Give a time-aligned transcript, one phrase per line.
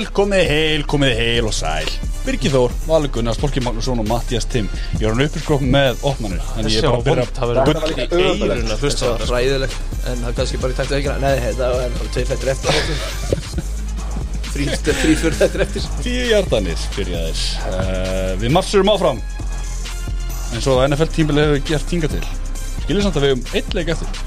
[0.00, 1.88] heil, komið heil, komið heil og sæl.
[2.24, 4.68] Birgir Þór, Valur Gunnar, Storki Magnússon og Mattias Timm.
[5.00, 7.92] Ég er hann uppurskrók með opnanir En ég er bara að byrja Það verður gull
[7.92, 8.06] í
[8.50, 11.16] eirun að hlusta á Það var ræðilegt En það er kannski bara í takt veikina
[11.24, 12.70] Nei, þetta var bara tveir fættir eftir.
[14.50, 15.88] Þrý fyrir þetta eftir.
[16.04, 19.24] Tíu hjartanir byrjaðir uh, Við mafsurum áfram.
[20.52, 22.24] En svo NFL tímbil hefur gert tinga til.
[22.84, 24.24] Skilir samt að við hefum eitt leik eftir.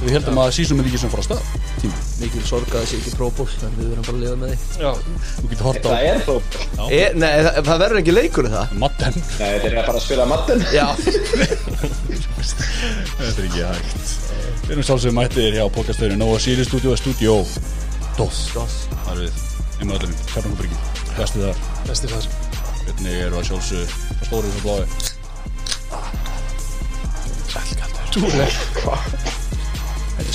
[0.00, 2.86] Við heldum að sísum er ekki sem fara á stað Tíma Mikil sorg að það
[2.90, 4.56] sé ekki próból En við verðum bara að lifa með því.
[5.46, 6.34] Þú Það er þó
[6.86, 8.66] e, Nei, það, það verður ekki leikur það.
[8.82, 10.86] Matten Nei, þetta er að fara að spila matten Já.
[13.16, 13.96] Þetta er ekki hægt.
[14.66, 17.32] Við erum sjálfsögum mættir hjá podcastöðinu Nóa Sirius Studio og Studio
[18.16, 18.40] DOS.
[18.54, 18.74] Dos.
[19.04, 19.34] Það er við
[19.76, 20.14] Einnig öllum.
[20.32, 20.80] Kjarnangubryggin
[21.16, 21.58] Bestið þar.
[21.86, 22.26] Besti þar.
[22.86, 24.84] Hvernig eru að sjálfsög Það stórið og blái
[27.56, 29.35] Þetta er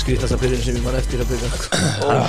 [0.02, 1.48] skrítast að byrjun sem ég man eftir að byrja.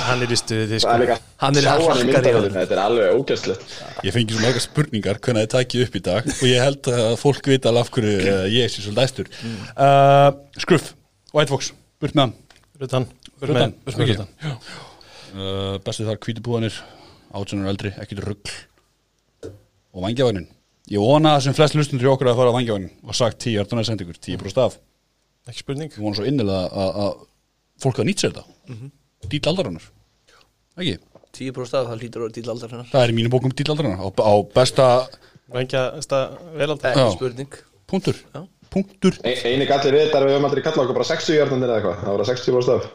[0.07, 0.93] Hann er í stuði Það sko.
[0.93, 3.75] er Hann er hann í myndavölinu, þetta er alveg ógæstlegt
[4.07, 7.15] Ég fengi svo marga spurningar hvernig þið takið upp í dag og ég held að
[7.21, 9.31] fólk vita alveg af hverju uh, ég sé svolítið æstur.
[9.73, 10.29] Uh,
[10.63, 10.93] Skruff,
[11.33, 12.35] White Fox, burt með hann.
[12.83, 13.07] Rutan
[13.43, 16.79] Rutan, Rutan uh, Bestið þar kvítubúðanir,
[17.35, 18.53] átsunar eldri, ekkit rugg
[19.93, 20.49] og vangjavagnin
[20.91, 23.55] Ég vona að sem flest lustundur í okkur að fara á vangjavagnin og sagt 10
[23.55, 24.75] hjartunar sendingur, 10 brúst af.
[25.47, 25.91] Ekki spurning.
[25.93, 27.21] Ég vona svo innilega að, að
[27.81, 28.45] fólk að nýtt sér þetta.
[28.69, 28.91] Mm -hmm.
[29.31, 29.85] Dýl aldarinnar.
[30.77, 30.97] Ekki,
[31.33, 33.99] 10% af það hlýtur að dýla aldar hennar það er í mínu bókum dýl aldarinnar.
[34.01, 34.87] Á, á besta
[35.53, 37.03] Vengja stað velaldar Já.
[37.05, 37.53] Ekki spurning.
[37.87, 38.15] Punktur.
[38.33, 38.41] Já.
[38.73, 39.13] Punktur.
[39.23, 41.69] Ein- Einu gallir við þetta er að við höfum aldrei kallað okkur bara 60 hjartanir
[41.69, 41.97] eða eitthvað.
[42.03, 42.91] Það var 60 búið staf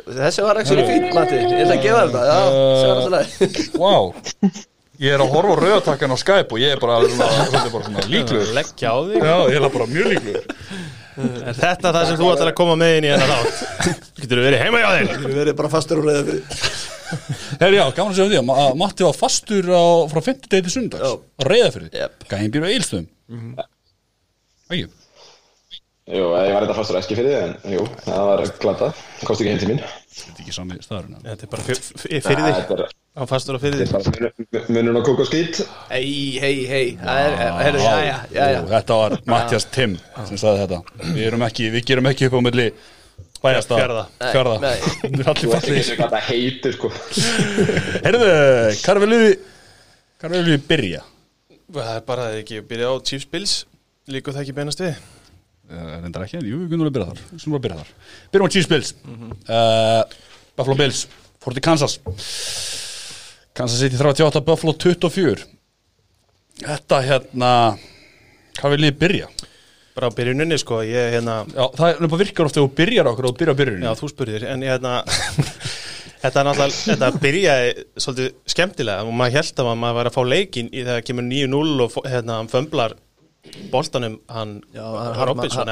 [0.00, 1.36] Þessi var ekki fín, Matti.
[1.36, 2.20] Ég ætla að gefa þetta.
[2.90, 3.96] Alltaf leið Vá.
[5.00, 8.54] Ég er að horfa á rauðatakkan á Skype og ég er bara, bara svona líkluður
[8.56, 9.20] Leggja á þig.
[9.20, 10.44] Já, ég er bara mjög líkluður
[11.18, 13.62] Er þetta það sem þú ætlar að koma með inn í hennar átt?
[14.20, 15.10] Getur þú verið heima hjá þér?
[15.24, 16.44] Við verðum bara fastur og reyða fyrir
[17.60, 20.46] Herri já, gaman að segja því að Ma- að Matti var fastur á, frá 50
[20.52, 21.10] degi til sundags Já.
[21.18, 22.26] á reyðafyrði, Jep.
[22.30, 23.08] gæðin býr á eilstöðum
[24.70, 24.86] Ægju
[26.10, 28.88] Jú, ég var þetta fastur æski fyrir þið en jú, það var glata
[29.28, 29.82] Kosti ekki heim til mín.
[30.10, 31.20] Þetta er ekki sami staðurinn.
[31.26, 34.18] Þetta er bara fyr- fyr- fyrir þig Þetta er- Hann fastur á fyrir þetta þig
[34.18, 35.60] er bara munun- og kók og skít
[35.90, 37.94] Hei, hei, hei Það er, herru, já,
[38.30, 39.94] já, já, Þetta var Mattias Tim
[40.28, 40.80] sem sagði þetta.
[41.14, 42.66] Við erum ekki, við gerum ekki upp á milli
[43.40, 44.56] Fjarða.
[44.60, 44.74] Nei.
[45.02, 46.90] Við erum Þú allir veist ekki fallið það heitir sko.
[48.04, 48.26] Herðu,
[48.82, 49.32] hvað viljum við
[50.20, 51.00] hvað viljum við byrja?
[51.70, 53.54] Það er bara að ekki byrja á Chiefs Bills.
[54.10, 54.98] Líku það ekki beinast við
[55.70, 57.22] reyndar ekki, jú, við kunum að byrja þar.
[57.30, 57.94] Við kunum að byrja þar.
[58.32, 58.92] Byrjum á Chiefs Bills.
[59.46, 60.02] Uh,
[60.58, 61.04] Buffalo Bills,
[61.42, 61.98] fór til Kansas.
[63.56, 65.44] Kansas City 38, Buffalo 24
[66.60, 67.52] Þetta hérna
[68.60, 69.30] Hvað vil ég byrja?
[69.96, 73.38] Bara á byrjuninni sko Ég hérna Já, það er virkar ofta og byrjar okkur og
[73.40, 75.00] byrjar á byrjunni Já, þú spurðir, en ég hérna
[76.20, 79.04] Þetta er náttúrulega, þetta byrjaði svolítið skemmtilega.
[79.08, 82.36] Og maður held að maður var að fá leikinn í þegar kemur 9-0 og hérna
[82.36, 82.94] hann fömblar
[83.72, 84.84] boltanum hann Já,
[85.24, 85.70] Robinson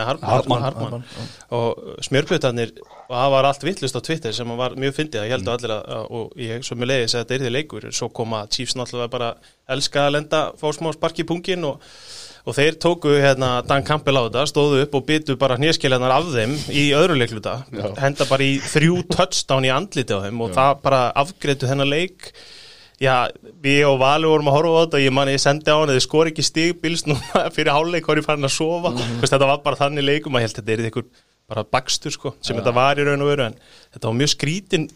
[1.54, 5.34] og smjörglutarnir og það var allt vittlust á Twitter sem var mjög fyndið að ég
[5.36, 7.88] held að allir að, og ég svo með leiðis að þetta er því leikur.
[7.92, 9.34] Svo koma Chiefs náttúrulega bara
[9.76, 11.84] elska að lenda fá smá spark í pungin og
[12.48, 16.30] og þeir tóku hérna Dan Campbell á þetta stóðu upp og byttu bara hnérskiljarnar af
[16.32, 17.58] þeim í öðru leikluta.
[18.00, 22.30] Henda bara í þrjú touchdown í andliti á þeim og það bara afgreitu þennan leik
[23.02, 23.14] já,
[23.64, 25.88] við og Valur vorum að horfa á þetta og ég man ég sendi á hann
[25.88, 28.94] að þið skor ekki stigbils núna fyrir háluleik var ég farin að sofa?
[28.94, 31.10] Mm þetta var bara þannig leikum að ég held að þetta er ykkur
[31.48, 33.60] bara bakstur sko, sem þetta var í raun og veru en
[33.94, 34.88] þetta var mjög skrítin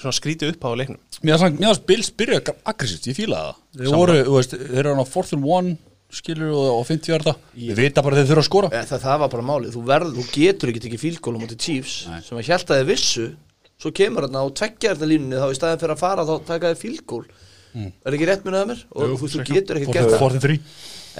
[0.00, 1.00] svona skrítið upp á leiknum.
[1.26, 3.60] Mér fannst Bills byrja aggressíft, ég fílaði það.
[3.76, 5.70] Þeir voru, þú veist, þeir eru á 4th and 1
[6.20, 8.70] skilur og, og 50 hjarta Við vita bara þeir þurfa að skora.
[8.74, 11.40] Ja, það, það var bara málið, þú, verð, þú getur ekki tekið fílgól á
[13.80, 17.22] svo kemur þarna á tveggjarnalínunni þá í staðin fyrir að fara þá taka þið fílgól
[17.80, 18.80] er ekki rétt munið að mér?
[18.90, 20.22] Og þú, veist, þú getur ekki gert það.
[20.24, 20.56] 4th and 3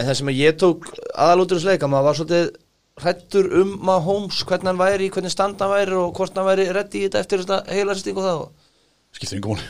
[0.00, 2.50] en það sem að ég tók aðalúturisleika maður var svolítið
[3.00, 6.66] hrættur um maður Holmes hvernig hann væri, hvernig stand hann væri og hvort hann væri
[6.74, 8.66] reddi í þetta eftir þetta heilarsting og það og
[9.10, 9.64] Skiptir yngum múli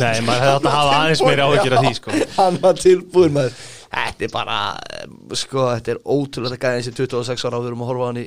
[0.00, 2.16] Nei, maður hefði átt að hafa aðeins meira áhyggjur af því sko.
[2.34, 3.54] Hann var tilbúin maður.
[3.94, 4.56] Þetta er bara,
[4.98, 8.08] em, sko, þetta er ótrúlega gæðin sem 26 ára á við erum að horfa á
[8.10, 8.24] hann í,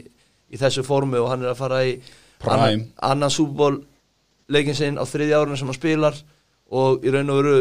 [0.47, 1.91] í þessu formu og hann er að fara í
[2.39, 2.55] Prime.
[2.55, 3.81] annan, annan súból
[4.53, 6.17] leikin sinn á þriðja árinu sem hann spilar
[6.71, 7.57] og í raun og veru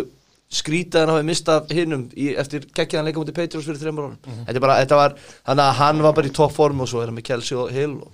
[0.52, 4.36] skrítið hann hafi mistað hinnum í, eftir kekkjaðan leika mútið Patriots fyrir þreymur árum.
[4.46, 5.16] Þetta er bara, þetta var,
[5.48, 7.72] þannig að hann var bara í topp formu og svo er hann með Kelsey og
[7.74, 8.12] Hill og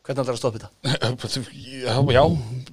[0.00, 0.70] hvernig ætlar að stoppa þetta?
[1.84, 2.22] Já, já,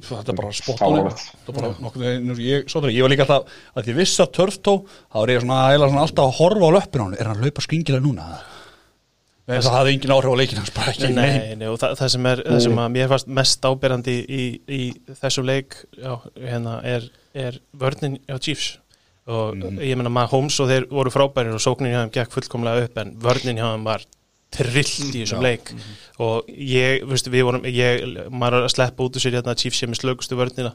[0.08, 4.24] þetta er bara spott á er veginn ég, ég var líka alltaf að ég vissi
[4.24, 7.18] að törftó þá er ég svona, svona alltaf að horfa á löppin á hann.
[7.20, 8.30] Er hann að laupa skringilega núna?
[9.48, 12.10] En það hafði engin áhrif á leikinn hans bara ekki Nei, nei, og það, það
[12.14, 16.12] sem er það sem að mér fannst mest ábyrrandi í, í, í þessum leik já,
[16.36, 18.74] hérna, er, er vörnin á Chiefs.
[19.28, 22.88] Og ég menna maður Holmes og þeir voru frábærir og sóknin hjá þeim gekk fullkomlega
[22.88, 24.04] upp en vörnin hjá þeim var
[24.58, 25.72] trillt í þessum leik.
[26.24, 29.82] Og ég, veistu, við vorum ég, maður að sleppa út úr sér hérna að Chiefs
[29.84, 30.74] sé með slögustu vörnina.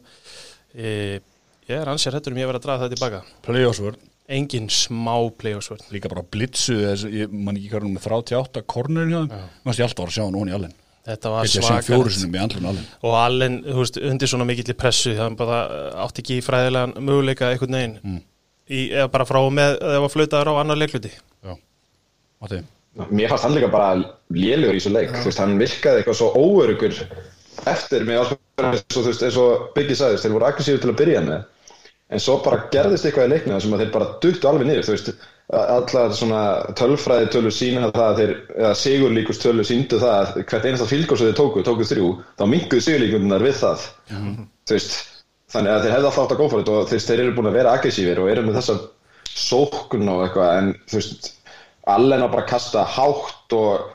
[0.73, 1.21] E,
[1.69, 3.23] ég er ansið hættur um ég verið að draga það tilbaka.
[3.47, 9.11] Playoffsvörn, engin smá playoffsvörn líka bara blitzu þess, ég man ekki hvernig með 38 kornerin
[9.13, 10.75] hjá þeim Mér fannst ég alltaf var að sjá hann onni í allen.
[11.03, 12.85] Þetta var Ég sé svaka fjóru sinum í andlun allen.
[13.03, 15.57] Og allen, þú veist, undir svona mikill pressu það bara
[16.05, 18.21] átti ekki fræðilegan möguleika einhvern veginn Mm.
[18.71, 21.11] í, eða bara frá með, eða var flautaður á annar leikluti.
[23.11, 23.95] Mér fannst hann líka bara
[24.31, 26.99] lélugur í þessu leik, þú veist, hann virkaði eitthvað svo óörugur
[27.73, 31.45] eftir með alls eins og, Biggie sagðist, þeir voru aggressífur til að byrja með,
[32.13, 34.95] en svo bara gerðist eitthvað í leiknum sem að þeir bara duttu alveg niður, þú
[34.97, 35.13] veist,
[35.53, 36.43] allar svona
[36.79, 41.21] tölfræði tölur sína það að þeir, eða sigurlíkust tölur síndu það að hvert einasta fylgóð
[41.21, 42.11] sem þeir tóku, tóku þrjú,
[42.41, 44.97] þá minguðu sigurlíkundunar við það, þú veist,
[45.53, 47.37] þannig að þeir hefðu alltaf átt að góða fyrir þetta og þú veist, þeir eru
[47.37, 48.79] búin að vera aggressífir og eru með þessa
[49.33, 51.33] sókn og eitthvað, en þú veist,
[51.97, 53.91] allen að bara kasta hátt og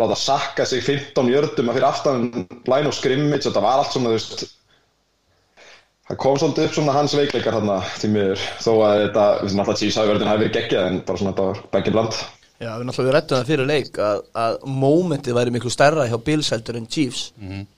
[0.00, 2.24] láta sakka sig 15 jördum að fyrir aftan
[2.70, 4.46] line of scrimmage, þetta var allt svona, þú veist,
[6.10, 9.80] það kom svolítið upp svona hans veikleikar þarna því miður, þó að þetta, við náttúrulega
[9.84, 12.20] Chiefs hafi verið hafi verið geggjað, en bara svona þetta var begge bland.
[12.60, 16.16] Já, við náttúrulega við rættum það fyrir leik að, að momentið væri miklu stærra hjá
[16.26, 17.22] Bills heldur en Chiefs.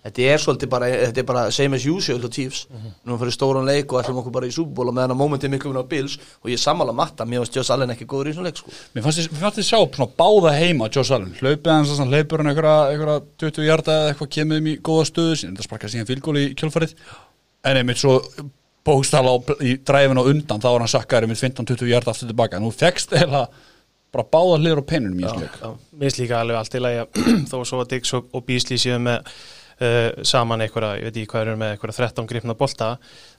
[0.03, 2.65] Þetta er svolítið bara, þetta er bara same as usual hjá Chiefs,
[3.07, 5.47] nú fyrir stóran leik og ætlum okkur bara í Super Bowl og meðan að momentið
[5.47, 6.19] er miklu minna á Bills.
[6.43, 8.75] Og ég sammála matta, mér varst Joss Allen ekki góður í svona leik sko.
[8.97, 12.17] Mér fannst ég, mér fannst ég sjá svona báða heima Josh Allen, hlaupið hans svona
[12.19, 15.55] hlaupur hann einhverja, einhverja 20 hjarta eða eitthvað kemur um í góða stöðu síðan.
[15.55, 16.97] Þetta sparkaði síðan fylgóli í kjölfarið
[17.65, 18.19] en einmitt svo
[18.87, 22.67] bókstala í dræfin á undan þá var hann sakkaður einmitt 15-20 hjarta aftur tilbaka en
[22.67, 23.47] þú fegst eða
[24.13, 25.59] bara báða hliður á pennunum í leik.
[25.63, 27.21] Mér finnst líka alveg allt í lagi að
[27.51, 29.31] þó svo að Diggs og, og Beasley séu með
[29.81, 32.89] uh, saman einhverja, ég veit ekki hvað eru með einhverja 13 gripna bolta,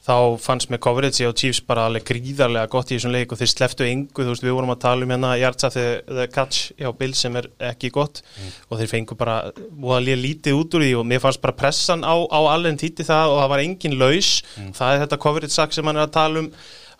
[0.04, 3.52] þá fannst með coverage og Chiefs bara alveg gríðarlega gott í þessum leik og þeir
[3.54, 7.16] sleftu engu, þú veist við vorum að tala um hérna Jartsa the catch hjá Bill
[7.18, 8.24] sem er ekki gott
[8.70, 9.40] og þeir fengu bara
[9.72, 13.34] voðalega lítið út úr því og mér fannst bara pressan á, á allen títi það
[13.34, 14.32] og það var engin laus,
[14.76, 16.54] það er þetta coverage sak sem hann er að tala um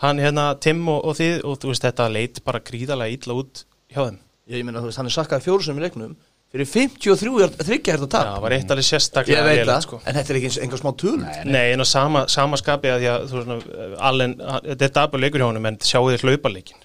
[0.04, 3.64] hann hérna Tim og, og þið og þú veist þetta leit bara gríðarlega illa út
[3.94, 4.20] hjá þeim.
[4.50, 6.16] Ég, ég meina, þú veist, hann er sakkaði fjóru sem í leiknum
[6.54, 8.30] fyrir 53 þryggja hérna Já, tap.
[8.30, 10.02] Það var eitt alveg ég sérstaklega veit lélegt, það, sko.
[10.06, 11.18] en þetta er ekki einhver smá töl
[11.50, 14.36] Nei, en á sama, sama skapi að að þú veist, svona, Allen,
[14.70, 16.84] þetta er dabur leikur hjá honum en sjáu þér hlaupaleikin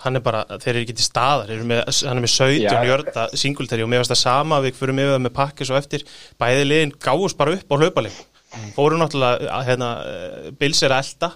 [0.00, 2.80] hann er bara, þeir eru ekki til staðar eru með, hann er með 17 Já.
[2.88, 6.04] jörda singulteri og mér varst það sama við fyrir með það með pakkis og eftir.
[6.40, 8.20] Bæði liðin gáðust bara upp á hlaupaleik.
[8.74, 11.30] Fóru náttúrulega, að, hérna eh, Bills er að elda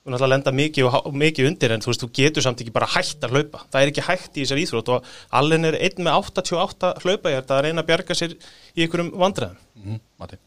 [0.00, 2.88] og náttúrulega lenda mikið, og, mikið undir en þú veist, þú getur samt ekki bara
[2.88, 3.64] hægt að hlaupa.
[3.68, 5.10] Það er ekki hægt í þessar íþrótt og
[5.40, 9.10] Allen er einn með 88 hlaupa ég er að reyna að bjarga sér í einhverjum
[9.20, 9.58] vandræðum.
[9.80, 10.40] Mm, Matti.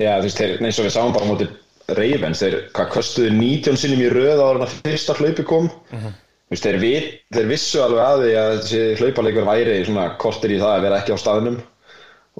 [0.00, 1.48] Já, þú veist, þeir, eins og við sáum bara á móti
[1.90, 5.70] Ravens, þeir, hvað, köstuðu 19 sinnum í röð ára en að fyrsta hlaupi kom.
[5.90, 10.54] Þú veist, þeir, vit, þeir vissu alveg að því að þessi hlaupalegur væri svona kortir
[10.54, 11.58] í það að vera ekki á staðnum.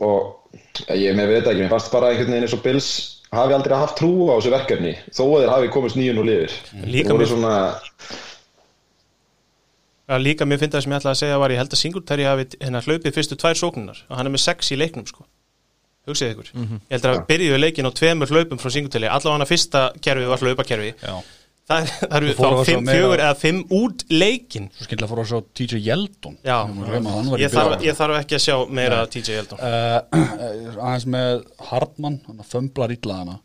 [0.06, 2.90] Og ég með veit ekki, mér fannst bara einhvern veginn eins og Bills
[3.32, 6.54] hafi aldrei haft trú á þessu verkefni þó að þeir hafi komist nýjun og lifir
[6.90, 7.54] Líka mér- svona,
[10.18, 12.46] líka mér finnst það sem ég ætlaði að segja var ég held að Singletary hafi
[12.58, 15.26] hérna hlaupið fyrstu tvær sóknunar og hann er með sex í leiknum sko.
[16.08, 19.44] Hugsið ykkur, ég held að það byrjuðu leikin á tveimur hlaupum frá Singletary, allavega hann
[19.44, 21.14] að fyrsta kerfi var hlaupakerfi, Já
[21.70, 25.30] það, það eru að þá fimm, fjögur eða fimm út leikin Svo skemmtilega fór að
[25.30, 26.36] sjá TJ Yeldon.
[26.46, 26.58] Já,
[27.40, 29.98] Ég að þarf, ég þarf ekki að sjá meira TJ Eldon uh,
[30.76, 33.38] aðeins með Hartmann hann fömblar illa hana.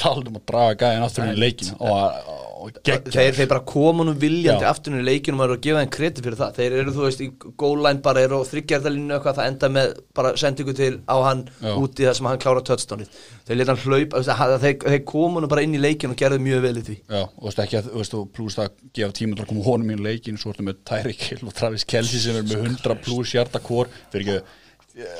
[0.00, 2.39] Talað um að draga gæðin aftur í leikin og, geggja
[2.84, 5.92] þeir, þeir bara koma nú viljandi aftur í leikinu og maður er að gefa þeim
[5.96, 6.58] kredi fyrir það.
[6.58, 7.28] Þeir eru þú veist í
[7.62, 11.42] goal line bara eru á þryggjarðalínu eitthvað það enda með bara sendingu til á hann
[11.60, 11.72] Já.
[11.72, 13.18] út í það sem hann klára touchdownið.
[13.48, 14.24] Þeir leta hann hlaupa
[14.64, 16.96] þeir, þeir koma nú bara inn í leikinu og gerðu mjög vel í því.
[17.06, 19.52] Já, og þú veist ekki að, þú veist, og pluss það gefa tíma til að
[19.52, 22.66] koma honum í leikin, svo ertu með Tyreek Hill og Travis Kelce sem er með
[22.74, 24.59] 100 pluss hjarta hvor, fyrir ekki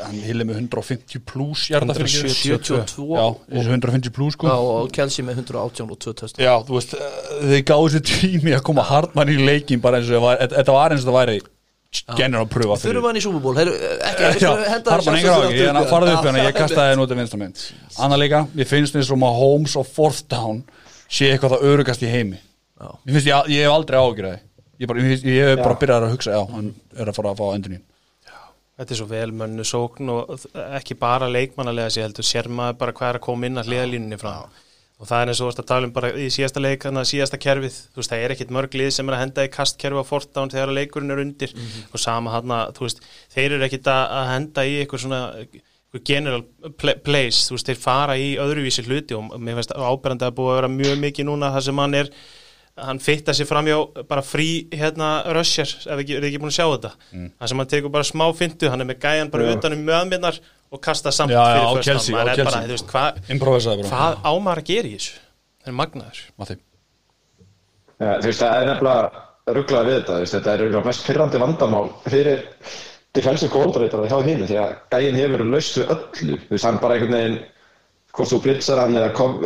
[0.05, 4.49] hann Hill er með 150 pluss hjarta fyrir ekki 72 Já, þessi 150 pluss sko.
[4.51, 8.05] Já, og Kelsey með 118 og 2 touchdown Já, þú veist, eh, þeir gáðu sér
[8.11, 11.07] tími að koma Hartmann í leikin bara eins og það var, þetta- þetta var eins
[11.07, 11.39] og það væri
[12.19, 13.23] general pröfa fyrir þurfum hann í
[14.41, 17.15] Já, henda Hartmann engar á ekki, en að farðu upp hérna, ég kastaði henni út
[17.15, 17.65] af vinstra mynd
[17.99, 20.63] Anna líka, ég finnst eins og maður Holmes og fourth down
[21.11, 22.39] sé eitthvað það örugast í heimi.
[22.79, 24.37] Ég finnst, ég, ég hef aldrei ágjörði
[24.81, 27.83] ég, hef bara byrjað að hugsa, já, hann er að fara að fá endunín
[28.81, 30.35] Þetta er svo vel mönnu sókn og
[30.81, 34.19] ekki bara leikmannalega sér heldur sér maður bara hvað er að koma inn að hliðalínunni
[34.21, 34.35] frá.
[35.01, 37.01] Og það er eins og þú varst að tala um bara í síðasta leik þannig
[37.05, 39.53] að síðasta kerfið, þú veist, það er ekkit mörg lið sem er að henda í
[39.55, 41.55] kastkerfi á fortán þegar leikurinn er undir.
[41.93, 43.01] Og sama hann að, þú veist,
[43.37, 45.21] þeir eru ekkit að henda í eitthvað svona
[46.07, 46.43] general
[46.81, 50.53] pla- place, þú veist, þeir fara í öðruvísi hluti og mér finnst áberandi að búið
[50.53, 52.13] að vera mjög mikið núna það sem hann er
[52.87, 53.77] hann fitta sér framjá
[54.09, 56.93] bara frí hérna rössjar, ef ekki, er ekki búin að sjá þetta.
[57.41, 59.57] Það sem hann tekur bara smá fintu hann er með gæjan bara Já.
[59.59, 62.91] utan um möðminnar og kasta samt Já, já, fyrir Maður á er bara, þú veist,
[62.93, 63.21] hvað
[63.85, 63.91] bara.
[63.91, 65.17] hvað ámar að gera í þessu?
[65.61, 66.21] Það er magnaður.
[68.01, 71.89] Ja, þú veist, það er nefnilega rugglað við þetta, veist, þetta er mest pyrrandi vandamál
[72.09, 72.45] fyrir
[73.17, 76.97] defensive coordinator hjá hinn, því að gæinn hefur laust við öllu, þú veist, hann bara
[76.97, 77.39] einhvern veginn,
[78.15, 79.41] hvort þú blitzar hann eða kom-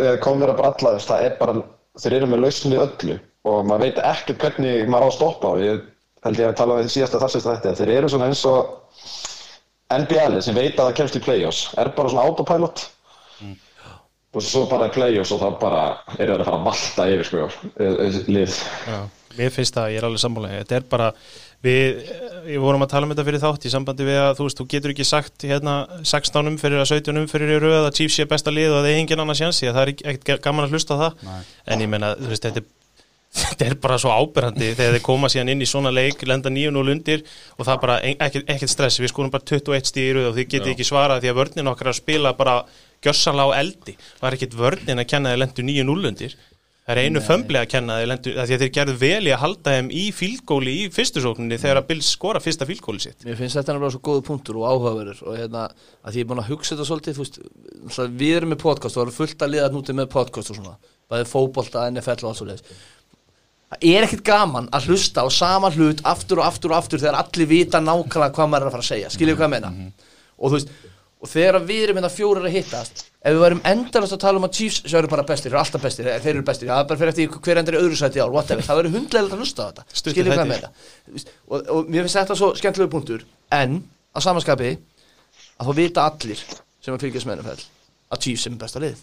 [0.52, 1.54] að bralla, þú veist, það er bara,
[2.02, 5.52] þeir eru með laust við öllu og maður veit ekkert hvernig maður á að stoppa
[5.52, 5.84] og ég
[6.24, 8.72] held ég að tala um síðasta þarsist þetta, þeir eru svona eins og
[9.94, 12.86] NBL sem veit að það kemst í play-offs, er bara svona autopilot.
[14.34, 15.82] Og svo bara play-offs og þá bara
[16.16, 17.44] eru þeir að fara að valta yfir sko,
[18.34, 18.56] lið.
[18.88, 18.96] Já,
[19.38, 20.54] mér finnst það, ég er alveg sammála.
[20.56, 21.10] Þetta er bara,
[21.64, 22.12] við
[22.44, 24.66] við vorum að tala um þetta fyrir þátt í sambandi við að þú veist, þú
[24.74, 28.52] getur ekki sagt hérna 16 umferðir að 17 umferðir í röð að Chiefs sé besta
[28.52, 31.20] lið og að það er engin annars sjansi það er ekkert gaman að hlusta það.
[31.24, 31.42] Nei.
[31.72, 32.66] en ég menna, þú veist, þetta
[33.34, 36.92] þetta er bara svo áberandi þegar þeir koma síðan inn í svona leik, lenda 9-0
[36.92, 37.24] undir
[37.58, 39.00] og það er bara ein- ekkert, stress.
[39.02, 41.70] Við skoðum bara 21 stíð í röð og þið getið ekki svarað því að vörnin
[41.72, 42.54] okkar að spila bara
[43.02, 43.96] gjössanlega á eldi.
[44.20, 46.36] Það er ekkert vörnin að kenna þeir lendu 9-0 undir
[46.84, 49.90] það er einu fömbli að kenna því að þeir gerðu vel í að halda þeim
[49.90, 53.24] í fílgóli í fyrstu sókninni þegar að Bills skora fyrsta fílgóli sitt.
[53.24, 56.32] Mér finnst þetta nefnilega svo góðu punktur og áhugaverður og hérna að því ég er
[56.32, 57.38] búin að hugsa þetta svolítið þú veist,
[57.84, 60.60] náttúrulega við erum með podcast og það eru fullt að liða nútið með podcast og
[60.60, 60.76] svona
[61.14, 62.84] bæðið fótbolta, NFL og allt svo leiðis
[63.74, 67.16] Það er ekkit gaman að hlusta á sama hlut aftur og aftur og aftur þegar
[67.18, 69.08] allir vita nákvæmlega hvað maður er að fara að segja.
[69.10, 69.70] Skiljið hvað ég meina?
[70.38, 70.74] Og þú veist,
[71.24, 74.44] og þegar við erum hérna fjórir að hittast ef við værum endalast að tala um
[74.44, 76.68] að Chiefs sem eru bara bestir, þeir eru alltaf bestir, þeir þeir eru bestir.
[76.68, 78.66] Það er bara fyrir eftir hver endur í öðru sæti ár, whatever.
[78.66, 80.50] Það verður hundlega að hlusta á þetta, Stuttir skiljið hvað
[81.06, 83.24] Þú veist, og, og mér finnst þetta svo skemmtilegu punktur.
[83.56, 83.78] En
[84.12, 84.74] á samanskapi
[85.56, 86.44] að þá vita allir
[86.84, 87.64] sem að fylgjast með NFL
[88.12, 89.00] að Chiefs er með besta lið.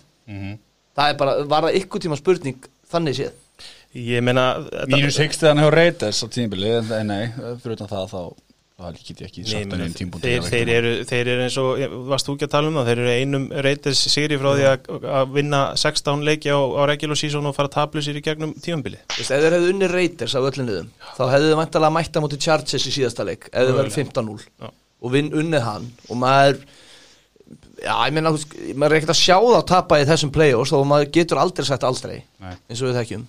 [1.01, 3.33] Það er bara, var það ykkur tíma spurning þannig séð?
[3.97, 5.41] Ég meina þetta- Mínus 6
[8.81, 11.57] á það get ég ekki sagt að einn tímpúnt þeir, þeir, eru, þeir eru eins
[11.61, 12.89] og, varst þú ekki að tala um það?
[12.89, 17.21] Þeir eru einum reytis sigri frá því að, að vinna 16 leiki á, á regular
[17.21, 20.47] season og fara tablusir í gegnum tímambili Þú veist, ef þeir hefðu unni Raiders af
[20.49, 23.99] öllin liðum þá hefðu þið vantalega mætta mútið Chargers í síðasta leik ef þeir verið
[24.01, 24.71] 15-0 Já.
[25.01, 25.87] og vinn unnið hann.
[26.09, 26.59] Og maður
[27.81, 30.85] já, ég meina, maður er ekkert að sjá það að tapa í þessum play-offs og
[30.89, 32.53] maður getur aldrei sagt aldrei Nei.
[32.69, 33.25] eins og við þekkjum.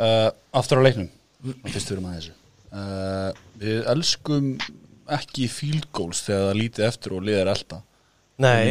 [0.00, 0.28] Uh,
[0.60, 1.08] Aftur á leiknum
[2.70, 4.52] Uh, Við elskum
[5.10, 7.80] ekki field goals þegar það lítið eftir og liðar elda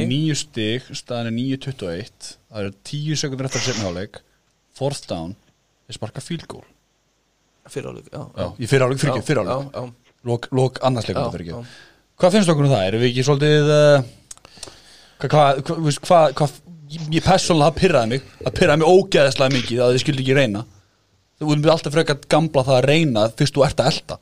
[0.09, 4.21] Nýju stig, staðan er 9.21 Það eru 10 sekundur eftir að setna áleik
[4.79, 5.35] Fourth down
[5.89, 6.63] Þeir sparka field goal.
[7.69, 8.47] Fyrir áleik, já, Já,
[9.51, 9.83] já, áleik já,
[10.29, 11.59] Lok, lok annars leikum Já, fyrir já.
[11.59, 12.87] ekki Hvað finnst okkur um það?
[12.89, 14.09] Erum við ekki svolítið uh,
[15.27, 16.57] Hvað, hvað, veist, hvað, hvað
[17.13, 20.63] Ég persónulega pyrraði mig Það pyrraði mig ógeðslega mikið að þið skildi ekki reyna
[21.39, 24.19] Þú erum við alltaf frekar gamla það að reyna Fyrst þú ert að elda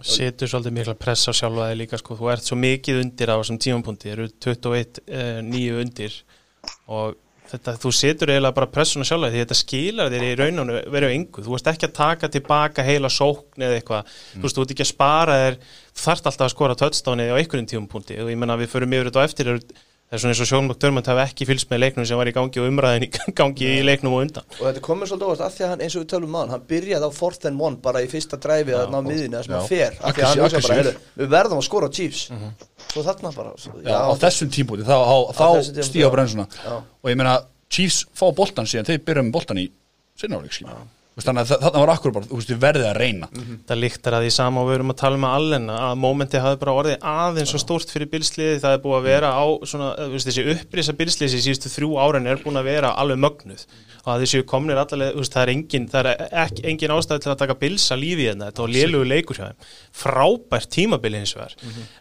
[0.00, 3.36] setur svolítið mikla press á sjálfa þig líka sko, þú ert svo mikið undir á
[3.36, 6.14] þessum tímapunkti, þeir eru 21 eh, nýju undir.
[6.88, 7.18] Og
[7.50, 11.14] þetta, þú setur eiginlega bara pressuna sjálfa þig, því þetta skilar þér í rauninu verið
[11.18, 14.74] engu, þú ert ekki að taka tilbaka heila sókn eða eitthvað, þú veist, þú ert
[14.76, 15.60] ekki að spara þér,
[15.92, 18.20] þú þarft alltaf að skora touchdowni á einhverjum tímapunkti.
[18.24, 20.48] Og ég menna við förum yfir þetta á eftir, eru- það er svona eins og
[20.50, 23.68] Sean McDermott hafi ekki fylgst með leiknum sem var í gangi og umræðin í gangi
[23.76, 24.46] í leiknum og undan.
[24.58, 26.50] Og þetta komur svolítið óvast af því að hann, eins og við tölum um hann
[26.56, 29.54] hann byrjaði á fourth and one bara í fyrsta dræfi að ná miðinu það sem
[29.54, 29.58] já.
[29.60, 29.98] hann fer.
[30.02, 32.24] Af því að hann hugsa bara, heyrðu, við verðum að skora á Chiefs.
[32.90, 34.96] Svo þarna bara svo, Já, á þessum tímpúti, þá,
[35.38, 35.46] þá
[35.86, 36.10] stíða já.
[36.10, 36.72] brensuna Já.
[36.82, 37.36] og ég meina,
[37.70, 39.68] Chiefs fá boltan síðan þeir byrja með boltan í
[40.18, 40.74] sinnáleik skilja
[41.20, 43.28] þannig að þa- þarna var akkur bara, þú veist, þið verðið að reyna.
[43.68, 46.40] Það líktar að því sama og við erum að tala um að allen að mómenti
[46.40, 49.88] hafi bara orðið aðeins svo stórt fyrir bilsliði, það er búið að vera á svona,
[49.98, 53.66] þú veist, þessi upprisa bilsliði síðustu þrjú árin er búin að vera alveg mögnuð.
[54.00, 54.78] Og að þessi komnir
[55.20, 58.72] veist, það er engin er engin ástæði til að taka bilsa lífi hérna, þetta var
[58.72, 59.36] lélugu leikur
[59.92, 61.52] frábært tímabili hins vegar.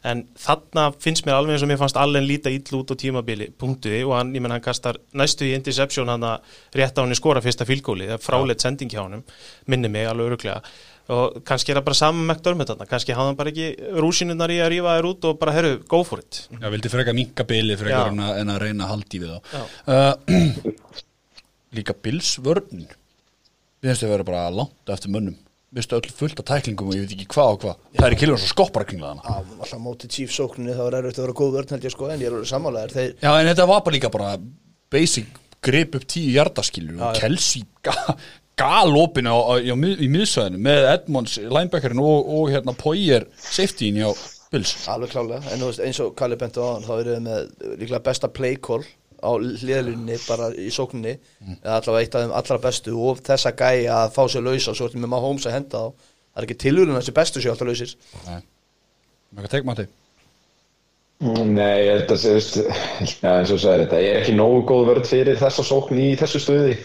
[0.07, 3.49] En þarna finnst mér alveg eins og mér fannst allen líta ill út á tímabili
[3.51, 6.39] punktuði og hann, ég menn hann kastar næstu í interception hann að
[6.79, 9.23] rétt á hann í skora fyrsta fylgóli, það er fráleitt sending hjá honum
[9.71, 10.61] minni mig alveg öruglega
[11.09, 14.53] og kannski er það bara saman með McDermott þarna kannski hafði hann bara ekki rúsinunar
[14.53, 16.43] í að rífa þér út og bara, herru, go for it.
[16.53, 19.63] Já, vildi frekar minka bili frekar en að, en að reyna að haldi við þá.
[19.89, 20.93] Uh,
[21.79, 22.87] Líka Bills vörnin
[23.79, 25.35] Við finnst að vera bara langt eftir mönnum.
[25.69, 27.83] Við finnst öll fullt af tæklingum og ég veit ekki hvað og hvað.
[27.95, 31.19] Það er í kilvun svo skoppar kringla hana alltaf mótið Chiefs sókninni þá er erfitt
[31.19, 33.49] að vera góð vörn held ég sko en ég er alveg sammálaðir þeir Já, en
[33.51, 34.31] þetta var bara líka bara
[34.91, 37.95] basic grip upp tíu jardaskilur og Kelsey ga,
[38.59, 44.09] galopinu á, á, á, í miðsvæðinu með Edmonds linebackerinn og, og hérna Poyer safetyin hjá
[44.49, 44.73] Bills.
[44.89, 47.67] Alveg klálega, en þú veist eins og Kalli benti á hann þá eru þið með
[47.81, 48.81] líklega besta play call
[49.19, 51.17] á hliðalunni bara í sókninni.
[51.59, 54.89] Eða allavega eitt af þeim allra bestu og þessa gæi að fá sér lausa svo
[54.89, 57.69] ertu með maður Holmes að henda þá það er ekki tilhjörun þessi bestu sér alltaf
[57.69, 57.95] lausir.
[59.35, 59.95] Mæka tegma þig
[61.19, 62.53] Nei, ég held að sé, veist,
[63.25, 66.13] ja, eins og þú sagðir, þetta er ekki nógu góð vörð fyrir þessa sókn í
[66.19, 66.77] þessu stuði.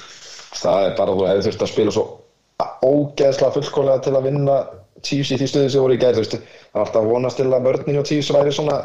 [0.54, 2.04] Það er bara, þú hefði þurft að spila svo
[2.84, 4.58] ógeðslega fullkólega til að vinna
[5.04, 7.98] Chiefs í því stuði sem voru í gæð, það er alltaf vonast til að vörðnin
[7.98, 8.76] hjá Chiefs væri svona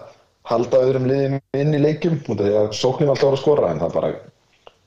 [0.49, 3.43] halda öðrum liðum inn í leikjum, út af því að sóknin var alltaf voru að
[3.43, 4.09] skora, en það bara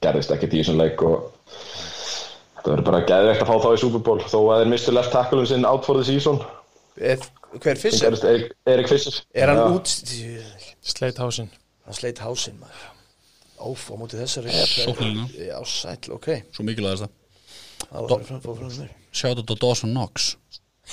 [0.03, 1.31] gerðist ekkert í þessum leik og
[2.57, 5.15] þetta verður bara geðvegt að fá þá í Super Bowl, þó að þeir mistu left
[5.15, 6.43] tackle-un sinn out for the season,
[7.01, 8.25] Ef, Hver gerðist
[8.69, 9.23] Erik, Fischer.
[9.35, 9.67] Er hann Já.
[9.77, 9.89] út
[10.83, 11.49] Sleithausen
[11.87, 12.92] Hann sleit hásinn maður
[13.63, 14.53] Óf, á móti þessari.
[14.73, 15.27] Sóknina.
[15.39, 16.29] Já, sæll, ok.
[16.55, 17.19] Svo mikilvægast það
[19.13, 20.37] Sjátt á Dawson Knox.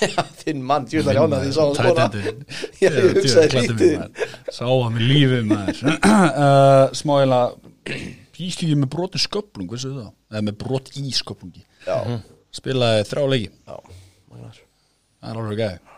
[0.00, 2.06] Já, þinn mann, djúðar jána því sá hann skora.
[2.82, 4.26] Já, ég hugsaði lítið.
[4.52, 5.80] Sá hann með lífið maður.
[5.98, 7.40] Uh, Smáila
[8.40, 10.12] Íslíði með broti sköplung, veistu það?
[10.32, 11.96] Eða með brot í sköplungi Já,
[12.56, 13.50] Spilaði þrjá leiki.
[13.68, 13.96] Já,
[14.30, 14.60] magnar.
[15.20, 15.89] Það er alveg gæði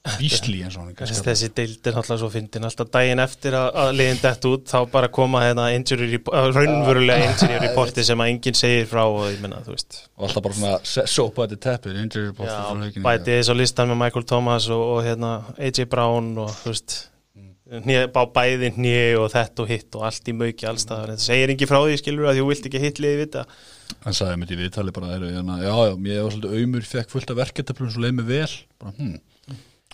[0.00, 2.64] Íslí eins og hann er Þessi, þessi deild er náttúrulega svo fyndin.
[2.64, 8.04] Alltaf daginn eftir að, að liðin dett út þá bara koma hérna raunverulega injury reporti
[8.08, 9.98] sem að enginn segir frá og ég menna, þú veist.
[10.16, 13.04] Og alltaf bara svona sópa þetta teppið Injury report Já, frá leikinu.
[13.04, 16.96] bæti þess á listan með Michael Thomas og, og hérna AJ Brown og þú veist
[17.70, 21.52] hnjö, bá bæði hnjö og þetta og hitt og allt í mauki allstaðar, þetta segir
[21.54, 23.44] ekki frá því skilur að þú vilt ekki hitt liði vita.
[24.06, 27.30] Hann sagði mér í viðtali bara hérna, Já, já, ég var svolítið auðmur Fekk fullt
[27.34, 28.54] af verketöflum svo leið mig vel.
[28.80, 29.18] Bara, hm,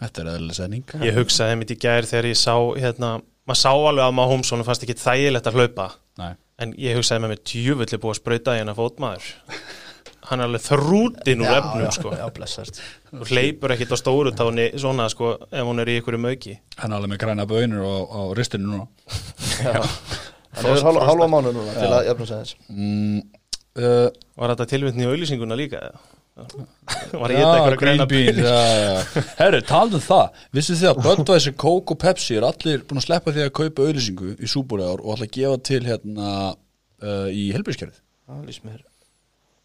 [0.01, 0.95] Þetta er eðlileg setning.
[1.07, 3.15] Ég hugsaði mitt í gær þegar ég sá hérna,
[3.49, 5.89] maður sá alveg að maður Holmesson fannst ekki þægilegt að hlaupa.
[6.21, 6.33] Nei.
[6.61, 9.31] En ég hugsaði með mér tjúvöldi búið að sprauta í hennar fótmaður.
[10.27, 12.13] Hann er alveg þrútin úr efnum sko.
[12.19, 12.81] Já, blessart.
[13.13, 16.57] Þú hleypur ekkit á stóru táni svona sko ef hún er í ykkur mauki.
[16.81, 18.89] Hann er alveg með græna bönur á, á ristinu núna.
[20.57, 23.17] Það er hálfa hálfa mánu núna til að jafna sig þess mm,
[23.77, 24.07] uh,
[24.41, 25.83] Var þetta tilvitni í auðlýsinguna líka?
[25.91, 26.01] eða?
[26.37, 29.23] Var ég þetta eitthvað green greina já.
[29.39, 30.41] Herru, taldu það.
[30.53, 33.87] Vissu þið að Budweiser, Coke og Pepsi er allir búin að sleppa því að kaupa
[33.87, 38.67] auðlýsingu í súbúrið ár og ætla að gefa til hérna uh, í helbíðskerfið Það lýst
[38.67, 38.81] mér.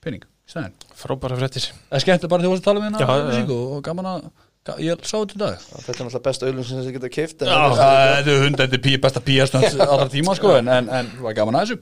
[0.06, 1.66] Pening, stæðin Frábæra fréttir.
[1.90, 3.16] Það er skemmt bara þegar þú varst að tala með Já, hérna já.
[3.20, 4.20] auðlýsingu og gaman að
[4.86, 5.56] ég sá þetta í dag.
[5.72, 7.82] Þetta er náttúrulega besta auðlun sem þið geta keift Það
[8.30, 11.34] er hund, þetta er pí, besta píastönd allra tíma sko, en, en, en það var
[11.42, 11.82] gaman að þessu.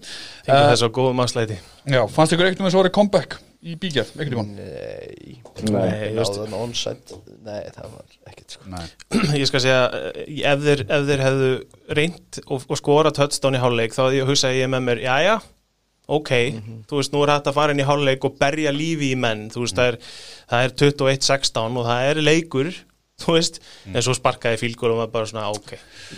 [2.15, 7.19] Fengur þess að góðum mannslæti Já, fannst ykkur ekkert í tíma Nei, Nei, náðan onside
[7.43, 8.67] Nei, það var ekkert sko.
[8.71, 8.87] Nei,
[9.41, 9.81] Ég skal segja,
[10.13, 11.53] eh, ef þeir, ef þeir hefðu
[11.99, 15.39] reynt og, og skora touchdown í hálfleik þá ég hugsa ég með mér, jæja
[16.09, 16.31] ok,
[16.89, 19.49] þú veist, nú er hægt að fara inn í hálfleik og berja lífi í menn,
[19.53, 19.97] þú veist, það er,
[20.49, 22.71] það er 21-16 og það er leikur
[23.19, 25.73] þú veist, en svo sparkaði fílgur og maður bara svona, ok.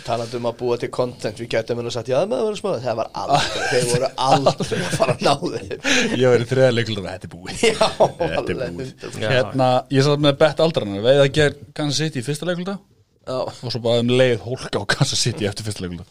[0.06, 2.60] Talandi um að búa til content Við gætum að sagt, já, það með að vera
[2.60, 6.48] smá Það var aldrei, þeir voru aldrei að fara að ná þeim ég var í
[6.52, 7.60] þriða leikulur þetta er búið.
[7.72, 7.90] Já,
[8.22, 8.94] Þetta er búið.
[9.02, 9.20] 100%.
[9.20, 9.28] Já.
[9.34, 13.36] Hérna, ég satt með bett aldrarnar veið að ger Kansas City í fyrsta leikulta Já,
[13.44, 16.08] og svo bara um leið hólka á Kansas City eftir fyrsta leikulta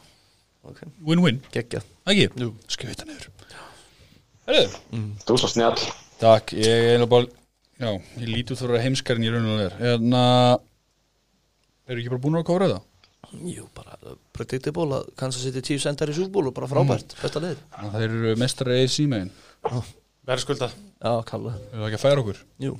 [0.61, 1.87] ok, Win-win, geggjað.
[2.11, 2.27] Ekki?
[2.37, 2.51] Jú.
[2.69, 3.29] Skauta niður.
[4.45, 4.67] Herðu,
[5.25, 5.85] Þú er svo snjall.
[6.21, 7.37] takk, ég er eiginlega bara
[7.81, 10.21] Já, ég líti út fyrir að heimskarinn í rauninu er Hérna
[11.91, 12.87] Eru ekki bara búin að kóra það?
[13.51, 17.41] Jú, bara uh, predictable að Kansas City Chiefs endar í súból og bara frábært, besta
[17.43, 17.59] lið.
[17.75, 19.31] Þannig að þeir eru mestari eða símegin
[20.27, 21.53] verður skulda Já, kalla.
[21.71, 22.41] Eru það ekki að færa okkur?
[22.61, 22.73] Jú,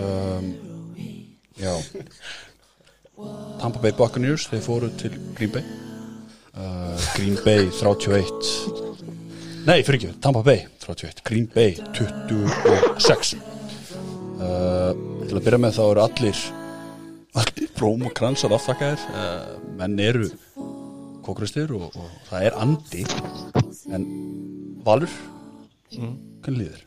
[0.00, 0.52] um,
[1.60, 1.72] Já.
[3.60, 5.62] Tampa Bay Buccaneers þeir fóru til Green Bay.
[6.54, 8.30] Uh, Green Bay 31
[9.64, 13.53] Nei, fyrir ekki, Tampa Bay 31, Green Bay 26
[14.38, 14.92] uh,
[15.24, 16.42] Til að byrja með þá eru allir
[17.34, 20.28] allir bróm og kransar aftakkaðir uh, menn eru
[21.24, 23.04] kókristir og, og það er andi.
[23.94, 24.04] En
[24.84, 25.12] Valur
[25.94, 26.82] hvernig líður?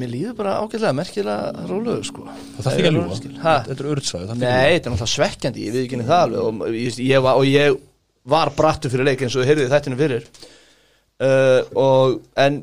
[0.00, 2.22] mér líður bara ágætlega merkilega rólegur sko.
[2.56, 3.54] Það þarf ekki að ljúga, Ha?
[3.66, 6.40] þetta er ördsvæði Nei, þetta er náttúrulega svekkjandi, ég við ekki það alveg.
[6.70, 7.76] Og ég, ég, var, og ég
[8.34, 10.28] var brattu fyrir leik eins og heyrði þættinu fyrir.
[11.20, 12.62] Uh, og en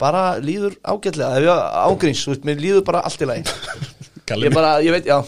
[0.00, 3.56] bara líður ágætlega ef ég ágríns, þú veist, mér líður bara allt í lagi.
[4.28, 5.20] Kalli ég bara, ég veit, já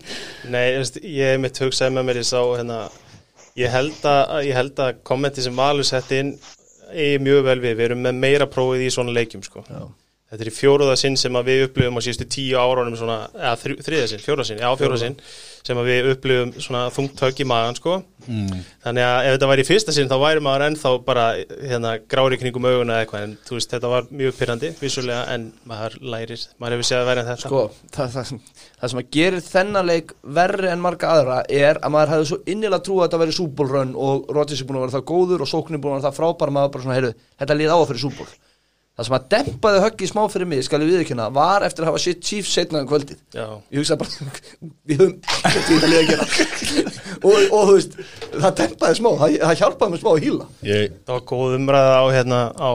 [0.54, 2.78] Nei, veist, ég mitt hugsaði með mér ég sá hérna
[3.60, 6.34] ég held að, ég held að kommenti sem Valur sett inn
[6.92, 9.64] er mjög vel við, við erum með meira prófið í svona leikjum sko.
[10.32, 12.60] Þetta er í fjóruða sinn sem við upplifum á síðustu tíu
[12.96, 15.16] svona, eða þriða sinn, fjóruða sinn, já fjóruða sinn
[15.60, 17.98] sem við upplifum svona þungt högg í magan sko.
[18.24, 18.62] Mm.
[18.80, 22.38] Þannig að ef þetta væri í fyrsta sinn þá væri maður ennþá bara hérna grári
[22.40, 26.46] kringum auguna eða eitthvað en þú veist þetta var mjög pyrrandi vissulega en maður lærir,
[26.56, 27.50] maður hefur séð að vera en þetta.
[27.50, 27.62] Sko,
[27.98, 32.14] það, það, það sem að gerir þennan leik verri en marga aðra er að maður
[32.14, 35.06] hefði svo innilega trú að þetta veri súbólrönn og Rodgers er búin að vera það
[35.12, 37.74] góður og sóknin er búin að vera það frábær maður bara svona, heyrðu, þetta lið
[37.74, 38.30] á að fyrir súból
[38.92, 42.02] það sem að dempaði höggi smá fyrir mig skal ég viðkynna, var eftir að hafa
[42.04, 43.22] sitt Chiefs setna um kvöldið.
[43.32, 43.46] Já.
[43.72, 44.28] ég hugsa bara,
[44.88, 46.28] við höfum ekkert í þetta lið að gera.
[47.22, 47.92] Og, og þú veist,
[48.34, 50.46] það dempaði smá það, það hjálpaði mig smá að hýla.
[50.66, 52.72] Ég, Það var góð umræða á hérna á,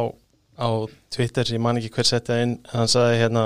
[0.55, 0.69] á
[1.11, 2.53] Twitter, ég man ekki hver setja inn.
[2.71, 3.43] Hann sagði hérna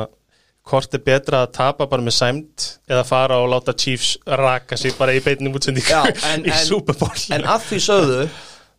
[0.69, 4.93] hvort er betra að tapa bara með sæmt eða fara og láta Chiefs raka sig
[4.99, 7.17] bara í Já, en, í en, Super Bowl?
[7.33, 8.21] en að því sögðu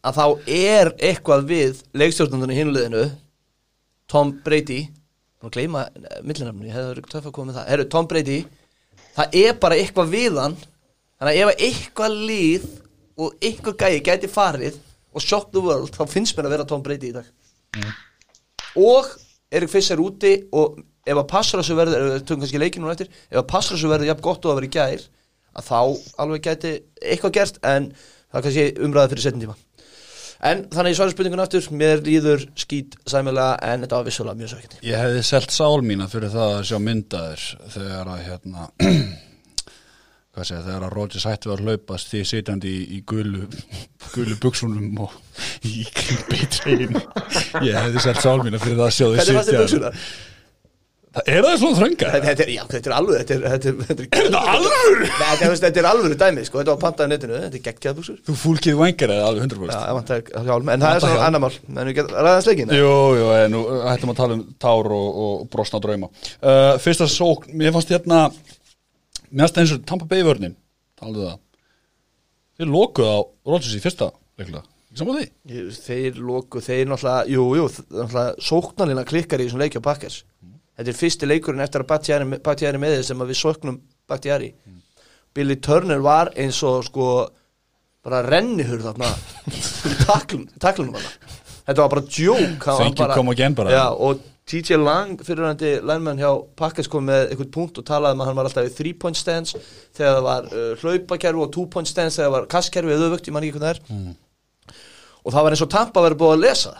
[0.02, 3.04] að þá er eitthvað við leikstjórnundunni hinliðinu
[4.12, 4.82] Tom Brady
[5.42, 5.86] Nú að gleyma
[6.22, 7.70] millinafni, ég hefði verið töff að koma með það.
[7.72, 8.38] Herru, Tom Brady
[9.16, 10.54] Það er bara eitthvað við hann
[11.22, 12.70] Þannig að ef eitthvað líð
[13.22, 14.78] og eitthvað gæi gæti farið
[15.12, 17.28] og shock the world, þá finnst mér að vera Tom Brady í dag.
[18.80, 19.10] Og
[19.52, 22.90] Erik Fiss er úti og ef að passar þessu verður, ef við tökum kannski leikinu
[22.92, 25.06] eftir, ef að passar þessu verður jafn gott og að vera í gær
[25.52, 25.78] að þá
[26.24, 29.58] alveg gæti eitthvað gert en það er kannski umræða fyrir setjum tíma
[30.42, 31.66] en þannig í svarið spurningun aftur.
[31.78, 36.08] Mér líður skýt sæmilega en þetta var vissulega mjög sökjandi ég hefði selt sál mína
[36.10, 37.44] fyrir það að sjá myndaðir
[37.76, 38.66] þegar að hérna
[40.32, 43.46] hvað segja, þegar að Rodgers hætti var að hlaupast því sitjandi í, í gulu
[44.14, 45.16] gulu buksunum og
[45.68, 45.84] í
[46.30, 47.00] beitrein
[47.66, 49.92] ég hefði selt sál mína fyrir það að sjá því hvernig fannst þið buksuna?
[51.12, 52.10] Er það svona þrönga?
[52.24, 54.06] Þetta, er, já, þetta er alveg þetta er, þetta er?
[54.32, 56.62] Nei, þetta, er, alveg dæmi sko.
[56.62, 59.74] þetta var pantað á netinu, þetta er geggjað buksur Þú fúlkið vengar eða alveg 100%
[59.74, 62.48] Já, ég vant að hjálm, en það er svona annar mál en við getum ræðast
[62.48, 66.80] leikin Jú, jú, en nú hættum að tala um tár og, og brosna drauma uh,
[66.80, 68.24] Fyrsta sók, mér fannst hérna
[69.28, 70.56] Mér fannst eins og Tampa Bay vörnin
[70.96, 71.40] Talaðu það
[72.56, 73.18] Þeir lokuð á
[73.52, 75.60] Rodgers í fyrsta Ekki saman því?
[75.72, 78.34] Þeir loku, þeir náttúrulega, jú, jú, náttúrulega
[80.76, 81.90] Þetta er fyrsti leikurinn eftir að
[82.42, 84.52] Bakhtiari með þið sem við söknum Bakhtiari.
[85.34, 87.06] Billy Turner var eins og sko
[88.02, 89.08] bara rennihur þarna
[89.88, 91.38] í taklun, taklunum hana.
[91.62, 92.64] Þetta var bara djók.
[93.60, 93.70] bara.
[93.70, 98.24] Já, og TJ Lang, fyrirhandi lænmenn hjá Pakkers kom með eitthvað punkt og talaði um
[98.24, 99.60] að hann var alltaf í 3 point stance
[99.94, 103.28] þegar það var uh, hlaupakerfi og 2 point stance þegar það var kasskerfi eða öfugt,
[103.30, 104.16] ég man ekki hvað það er
[105.22, 106.74] og það var eins og Tampa verið búið að lesa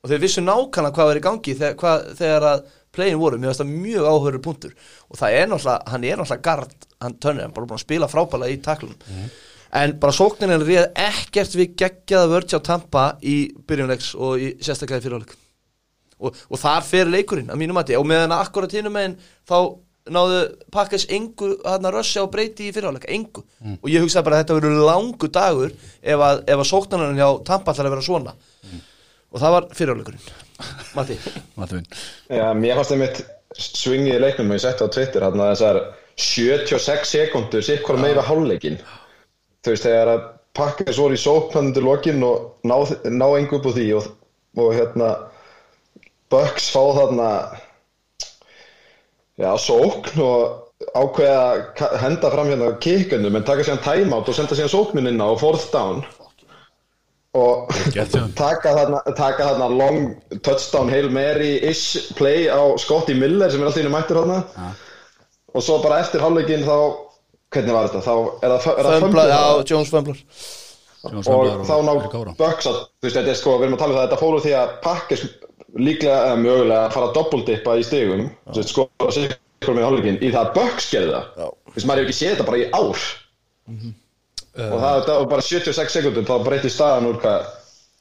[0.00, 2.62] og þeir vissu nákvæmlega hvað verið í gangi þegar, hvað, þegar að
[2.94, 4.74] playin voru, mér finnst það mjög áhörur punktur.
[5.10, 8.10] Og það er náttúrulega, hann er náttúrulega gard, hann törnir, hann bara búin að spila
[8.10, 9.30] frábæla í taklunum
[9.70, 13.36] en bara sóknin er réð ekkert við geggjaða vörð hjá Tampa í
[13.68, 15.36] byrjunleiks og í sérstaklega í fyrirháleik
[16.20, 17.96] og, og þar fer leikurinn að mínum mati.
[17.96, 19.16] Og meðan akkurat hinnum meginn
[19.48, 19.78] þá
[20.10, 20.40] náðu
[20.74, 23.44] pakkas engu hann að rössja og breyti í fyrirháleik, engu.
[23.78, 25.72] Og ég hugsaði bara að þetta verður langu dagur
[26.02, 28.36] ef að, ef að sóknarinn hjá Tampa ætlar að vera svona.
[29.30, 30.48] Og það var fyrirháleikurinn
[30.96, 31.16] Matti?
[32.28, 33.22] Já, mér fannst það mitt
[33.60, 35.80] svingið í leiknum og ég setti á Twitter hann að þessar
[36.20, 38.78] 76 sekundur sitt hvort meira hálfleikin
[39.64, 40.22] þú veist, þegar að
[40.56, 44.08] pakka svo í sóknandur lokin og ná, ná engu upp á því og,
[44.58, 45.10] og hérna
[46.30, 47.28] Bucks fá þarna
[49.40, 51.40] já, sókn og ákveða
[51.86, 55.28] að henda fram hérna kikkunum en taka síðan timeout og senda síðan sóknin inn á
[55.40, 56.04] fourth down
[57.38, 57.70] og
[58.38, 60.00] taka þarna, taka þarna long
[60.42, 64.72] touchdown Hail Mary-ish play á Scotty Miller sem er alltaf inn í mættur þarna.
[65.54, 66.76] Og svo bara eftir hálfleikin þá
[67.50, 68.14] hvernig var þetta, þá
[68.46, 69.44] er það, er Fömblar, fumble já?
[69.70, 70.18] Jones Fömblar
[71.00, 71.92] og þá ná
[72.36, 74.42] Bucks að, þú veist, þetta er sko, við erum að tala um það þetta fóru
[74.44, 75.22] því að Packers
[75.80, 80.20] líklega eða mögulega að fara að doppeltippa í veist, sko, að segja sko með hálfleikin
[80.20, 81.30] í það að Bucks gerði það.
[81.40, 81.48] Já.
[81.48, 83.08] þú veist, maður hefur ekki séð þetta bara í ár
[84.56, 87.48] og það, það var bara 76 sekundum þá breytti staðan úr hvað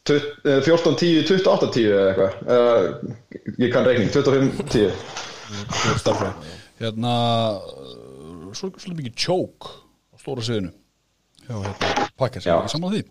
[0.09, 2.31] 14-10, 28-10 eða eitthvað.
[2.49, 4.93] Uh, ég kann reikning, 25-10
[5.99, 7.13] Starfræði Hérna
[8.55, 10.71] svo- Svolítið mikið tjók á stóra sviðinu.
[11.49, 12.07] Já, hérna.
[12.17, 12.55] Pakkar Já.
[12.63, 13.01] Ekki saman því.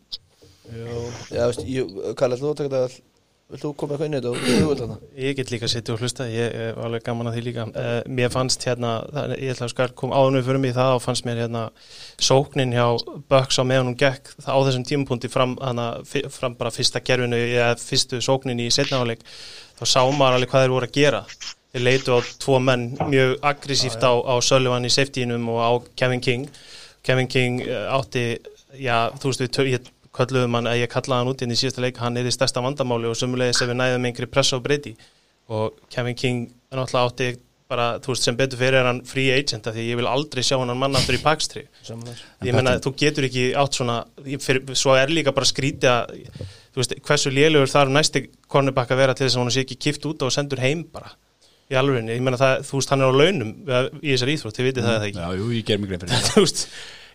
[1.34, 3.02] Já, veist, ég, ætlum þú að taka þetta
[3.48, 4.96] Vilt þú koma eitthvað inn í þetta?
[5.16, 7.64] Ég get líka að sitja og hlusta, ég er alveg gaman að því líka.
[7.72, 8.90] Uh, mér fannst hérna,
[9.40, 11.62] ég ætla að skar koma áðunum fyrir mig í það og fannst mér hérna
[12.20, 12.84] sóknin hjá
[13.32, 17.72] Bucks á meðan hún gekk á þessum tímapunkti fram, hana, fram bara fyrsta gerfinu eða
[17.80, 19.24] fyrstu sóknin í setnaháleik,
[19.80, 21.24] þá sá maður alveg hvað þeir voru að gera.
[21.72, 26.20] Þeir leitu á tvo menn mjög aggressíft á, á Sullivan í safetynum og á Kevin
[26.20, 26.50] King.
[27.00, 28.34] Kevin King uh, átti,
[28.76, 31.84] já, þú veist við, ég kölluðum hann, að ég kallaði hann út inn í síðasta
[31.84, 34.96] leik, hann er í stærsta vandamáli og sömulegis ef við næðum einhverju press á breyti
[35.48, 37.28] og Kevin King er náttúrulega átti
[37.68, 40.40] bara, þú veist, sem betur fyrir er hann free agent af því ég vil aldrei
[40.46, 43.98] sjá hann mann aftur í pakstri ég menna, þú getur ekki átt svona,
[44.40, 46.14] fyrir, svo er líka bara skrítið að,
[46.72, 49.80] þú veist, hversu lélugur þarf næsti cornerback að vera til þess að hann sé ekki
[49.88, 51.12] kift út og sendur heim bara.
[51.68, 53.50] Í alvegni, ég menna það, þú veist, hann er á launum
[54.00, 55.20] í þessar íþrótt, þið vitið það eða ekki?
[55.20, 56.62] Já, jú, ég ger mig greið fyrir veist,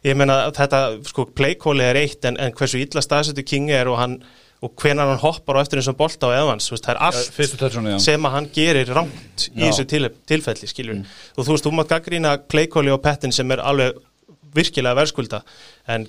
[0.04, 4.00] ég menna þetta, sko, playkóli er eitt en, en hversu illa staðsettu King er og
[4.02, 4.18] hann
[4.64, 7.90] og hvenar hann hoppar á eftir eins og bolta á Evans, veist, það er allt
[7.92, 7.98] já.
[8.06, 11.92] sem að hann gerir rámt í þessu til, tilfelli, skiljur og þú veist, þú mátt
[11.92, 14.00] gaggrína Claykóli og Pettin sem er alveg
[14.56, 15.42] virkilega verðskulda.
[15.94, 16.08] En,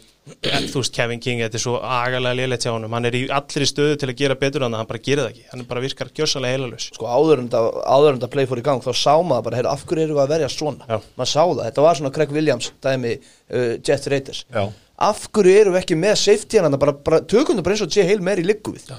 [0.49, 2.93] en þú veist, Kevin King þetta er svo agalega léleitt hjá honum.
[2.97, 5.47] Hann er í allri stöðu til að gera betur en hann bara gerir það ekki.
[5.51, 8.65] Hann bara virkar gjössalega heilalus sko áður en það áður en það play fór í
[8.69, 10.89] gang þá sá maður bara, af hverju eru við að verja svona?
[10.89, 10.97] Já.
[11.19, 14.45] maður sá það, þetta var svona Craig Williams dæmi uh, Jet Raiders.
[14.55, 14.65] Já.
[15.11, 17.95] af hverju eru við ekki með safety hann bara, bara tökum það bara eins og
[17.95, 18.09] J.
[18.11, 18.91] Hale Mary liggu við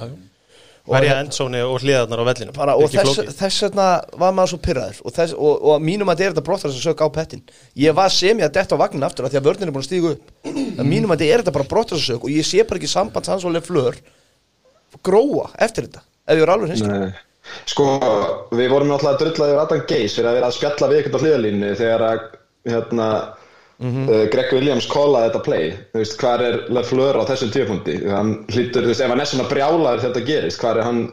[0.89, 2.55] verja endsóni og hliðarnar á vellinu.
[2.55, 6.27] Bara, og þess, vegna var maður svo pyrraður og, þess, og, og mínum að þetta
[6.27, 7.45] er þetta brottar að sög á pettin.
[7.81, 9.85] Ég var sem ég að detta á vagnin aftur af því að vörnin er búin
[9.85, 10.35] að stígu upp.
[10.85, 13.31] Mínum að þetta er þetta bara brottar að sög og ég sé bara ekki samband
[13.31, 13.97] hans og leflör
[15.03, 17.23] gróa eftir þetta ef ég er alveg hinskil Nei.
[17.69, 17.85] Sko,
[18.57, 21.21] við vorum náttúrulega drullaði yfir Adam Geis fyrir að vera að spjalla við ykkur á
[21.23, 22.23] hliðalínu þegar að
[22.71, 23.09] hérna,
[23.81, 25.69] uh, Greg Williams kólaði þetta play.
[25.93, 29.31] Þú veist, hvað er Lefleur á þessum tíupunkti hann hlýtur, þú veist, ef hann er
[29.31, 31.05] svona brjálaður þegar þetta gerist, hvað er hann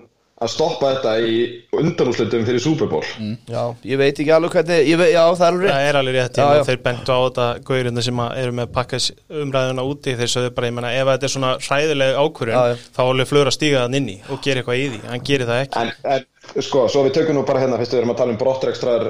[0.43, 1.35] að stoppa þetta í
[1.79, 3.05] undanúslutum fyrir Super Bowl?
[3.51, 5.77] Já, ég veit ekki alveg hvernig ég veit, já það er alveg rétt.
[5.77, 8.73] Það er alveg rétt, Já, já, þeir bentu á þetta gaurinda sem að eru með
[8.75, 9.09] pakkas
[9.43, 13.13] umræðuna úti þeir sögðu bara, ég menna, ef þetta er svona hræðileg ákvörðun, þá er
[13.13, 15.85] alveg flögur að stíga þann inni og gera eitthvað í því, hann gerir það ekki.
[15.85, 18.43] En, en sko, svo við tökum nú bara hérna fyrst við erum að tala um
[18.43, 19.09] brottrekstrar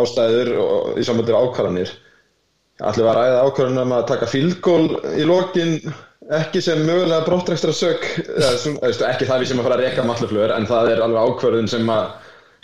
[0.00, 1.92] ástæður og, í samvættir ákvarðanir
[2.84, 4.84] allir var aðeins ákvörðunum um að taka fílgól
[5.16, 5.76] í lokin
[6.36, 10.68] ekki sem mögulega brottrækstra sök ekki það við sem að fara að reyka malluflöður en
[10.68, 12.08] það er alveg ákvörðun sem að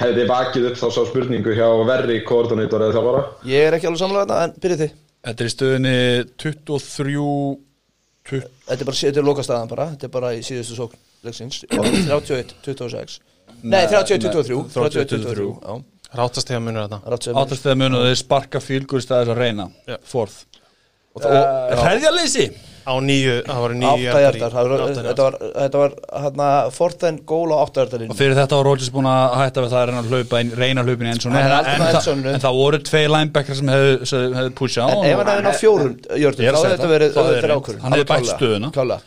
[0.02, 4.02] hefði vakið upp þá sá spurningu hjá verri koordinátor eða þjálfvara Ég er ekki alveg
[4.02, 5.96] samlega þetta, en byrja þið Þetta er í stöðinni
[6.42, 7.26] 23
[8.22, 8.48] 20.
[8.66, 13.20] Þetta er bara, þetta er lokastaðan bara þetta er bara í síðustu sókn 31, 26
[13.72, 15.91] Nei, 31, 23 31, 23, 23.
[16.18, 19.70] Ráttastega munur þetta Ráttastega munur, þeir sparka fílgur í staðis að reyna.
[19.88, 20.02] Yeah.
[20.08, 20.42] Forð
[21.22, 22.50] eh, Ræðjarleysi
[22.82, 24.54] Á nýju, það var nýju Áttahjartar
[25.54, 25.94] Þetta var
[26.24, 29.82] hérna Forð en góla áttahjartar Og fyrir þetta var Róðis búin að hætta við það
[29.82, 34.50] að reyna hlaupa Reyna hlaupin eins og nú En það voru tvei linebacker sem hefðu
[34.58, 35.94] pusha á En ef hann hefði ná fjórum,
[36.24, 37.22] Jörgur Þá hefði þetta verið
[37.54, 37.82] ákvörðun.
[37.86, 39.00] Hann hefði bætt stöðuna.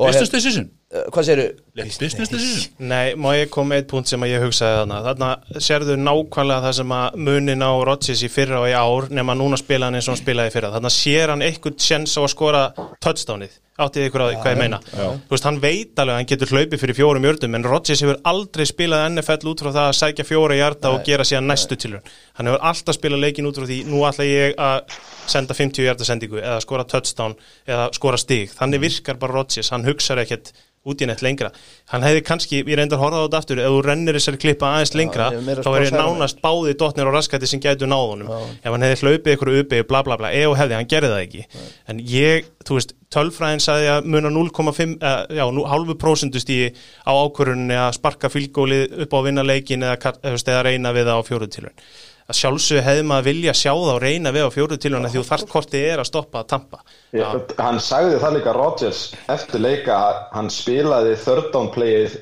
[0.00, 0.68] Vistast þið sísun?
[0.90, 1.48] Hvað segirðu?
[1.78, 5.00] Business decision Nei, má ég koma með eitt punkt sem að ég hugsaði þarna?
[5.06, 9.36] Þarna sérðu nákvæmlega það sem að munin á Rodgers í fyrra og í ár nema
[9.38, 10.72] núna spila hann eins og hann spilaði í fyrra.
[10.74, 12.64] Þarna sér hann eitthvað sjens á að skora
[12.98, 14.78] touchdownið Áttið ykkur því hvað ég meina?
[14.92, 18.20] Þú veist, hann veit alveg að hann getur hlaupið fyrir fjórum jördum en Rodgers hefur
[18.32, 22.10] aldrei spilað NFL út frá það að sækja fjóra hjarta og gera síðan næstu tilhörn
[22.38, 24.96] Hann hefur alltaf spilað leikin út frá því nú ætla ég að
[25.30, 27.36] senda 50 hjarta sendingu eða skora touchdown
[27.68, 28.50] eða skora stig.
[28.56, 30.52] Þannig virkar bara Rodgers, hann hugsar ekkert
[30.88, 31.50] út í neitt lengra.
[31.92, 34.70] Hann hefði kannski, ég reyndar að horfa á þetta aftur ef þú rennir þessari klippa
[34.78, 38.64] aðeins lengra að þá er ég nánast báði dotnir og raskætti sem gætu náðunum ef
[38.70, 41.44] hann hefði hlaupið ykkur uppi bla bla bla, og hefði, hann gerði það ekki.
[41.92, 46.70] En ég, þú veist, tölfræðin sagði að muna 0,5 uh, já, nú, halvu prósendustíi
[47.08, 51.84] á ákvörunni að sparka fylgólið upp á vinnaleikin eða, eða, reyna við það á fjóruðtilun
[52.30, 55.50] að sjálfsög hefði maður vilja sjá það og reyna við á fjóruðtilun því þú þarft
[55.50, 56.82] kortið er að stoppa að tampa.
[57.16, 57.26] Já,
[57.58, 59.00] hann sagði það líka Rodgers
[59.34, 62.20] eftir leika að hann spilaði third down playið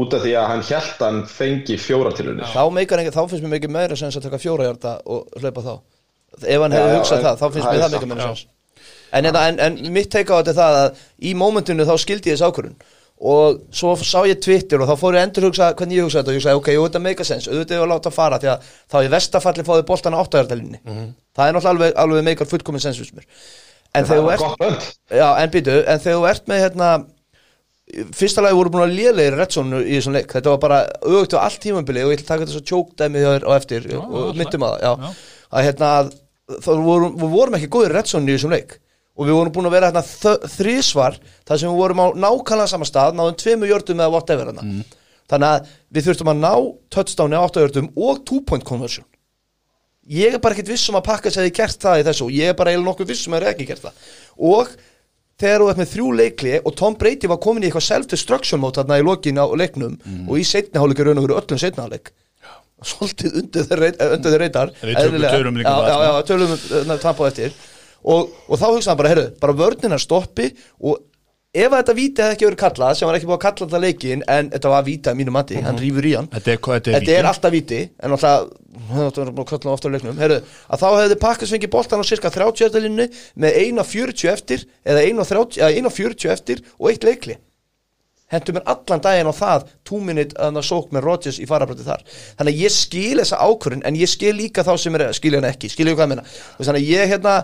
[0.00, 3.98] út af því að hann held hann fengi fjóratilunir þá, þá finnst mér mikið meira
[3.98, 5.74] sens að taka fjóra og hlaupa þá.
[6.40, 8.46] Ef hann hefði hugsað það, þá finnst mér það mikið meira sens
[9.12, 12.32] en, en, en, en mitt teika á þetta er það að í mómentinu þá skildi
[12.32, 12.76] ég þess ákvörun
[13.20, 16.22] og svo sá ég Twitter og þá fór ég að endur hugsa hvernig ég hugsa
[16.22, 18.48] þetta og ég hugsaði ok, jú, þetta meika sens auðvitað ég að láta fara því
[18.54, 20.80] að þá í vestafalli fáði boltan á áttahjartalinni
[21.36, 23.26] það er náttúrulega alveg, alveg meikar fullkomin sens fyrst mér.
[23.92, 24.88] En það þegar þú var ert
[25.20, 26.90] Já, en býtu, en þegar þú ert með hérna
[28.14, 31.44] fyrsta lagi voru búin að lélegir Redson í þessum leik, þetta var bara auðvitað á
[31.44, 34.38] allt tímambili og ég ætla að taka þetta svo tjókdæmi þér á eftir Já, og
[34.38, 35.08] myndum að það,
[35.50, 35.90] að hérna
[36.60, 37.34] þá vorum, við
[39.20, 42.72] og við vorum búin að vera hérna þ- þrisvar þar sem við vorum á nákvæmlega
[42.72, 44.64] sama stað náðum tveimu jördum eða whatever hérna.
[44.64, 44.84] Mm.
[45.30, 46.52] þannig að við þurftum að ná
[46.96, 49.04] touchdowni á 8 jördum og 2 point conversion.
[50.10, 52.48] Ég er bara ekkert viss um að pakka sér gert það í þessu og ég
[52.50, 54.08] er bara eiginlega nokkuð viss um að það er ekki gert það.
[54.50, 54.72] Og
[55.40, 58.80] þegar þú ert með þrjú leikli og Tom Brady var komin í eitthvað self-destruction mót
[58.80, 60.26] þarna í lokinu á leiknum Mhm.
[60.28, 62.10] og í setni hálfleikur raun og veru öllum setni hálfleik
[62.90, 65.20] svolítið undir þeir reytar Við tölum
[65.60, 65.92] líka um það,
[68.04, 71.00] og, og þá hugsaðan bara, heyrðu, bara vörnina stoppi og
[71.50, 74.24] ef þetta víti hefði ekki verið kallað sem var ekki búið að kalla þetta leikin
[74.30, 76.28] en þetta var víti að mínu mati, hann rýfur í hann.
[76.30, 78.52] Þetta er, þetta er, Þetta er alltaf víti en alltaf,
[80.22, 80.38] Heru,
[80.70, 85.06] að þá hefði Pakkas fengið boltan á cirka 30 eftir linnu með 1.40 eftir eða
[85.10, 87.40] 1.40 eftir og eitt leikli
[88.30, 92.04] hendur mér allan daginn á það túminit að það sók með Rodgers í farabrætti þar.
[92.38, 95.48] Þannig að ég skil þessa ákvörðin en ég skil líka þá sem er, skil hann
[95.50, 97.36] ekki skil ég hvað ég veist, þannig að ég hérna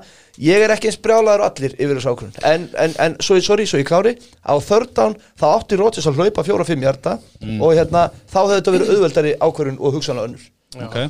[0.47, 3.81] ég er ekki eins brjálaður allir yfir þessu ákvörðin en, en, en svo, sorry, svo
[3.81, 4.17] ég klári.
[4.47, 7.17] Á third down, þá átti Rodgers að hlaupa 4-5 hjarta
[7.57, 10.47] og hérna þá hefði þetta verið auðveldari ákvörðin og hugsanlega önnur.
[10.87, 11.01] Ok.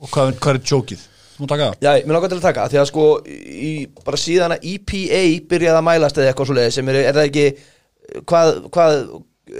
[0.00, 1.06] Og hvað, hvað er jókið?
[1.40, 1.76] Þú mútt taka það?
[1.84, 3.70] Já, mér langar til að taka, því að sko í,
[4.04, 7.28] bara síðan að EPA byrjaði að mælast eða eitthvað svo leiði sem er, er það
[7.30, 7.44] ekki
[8.28, 8.96] hvað, hvað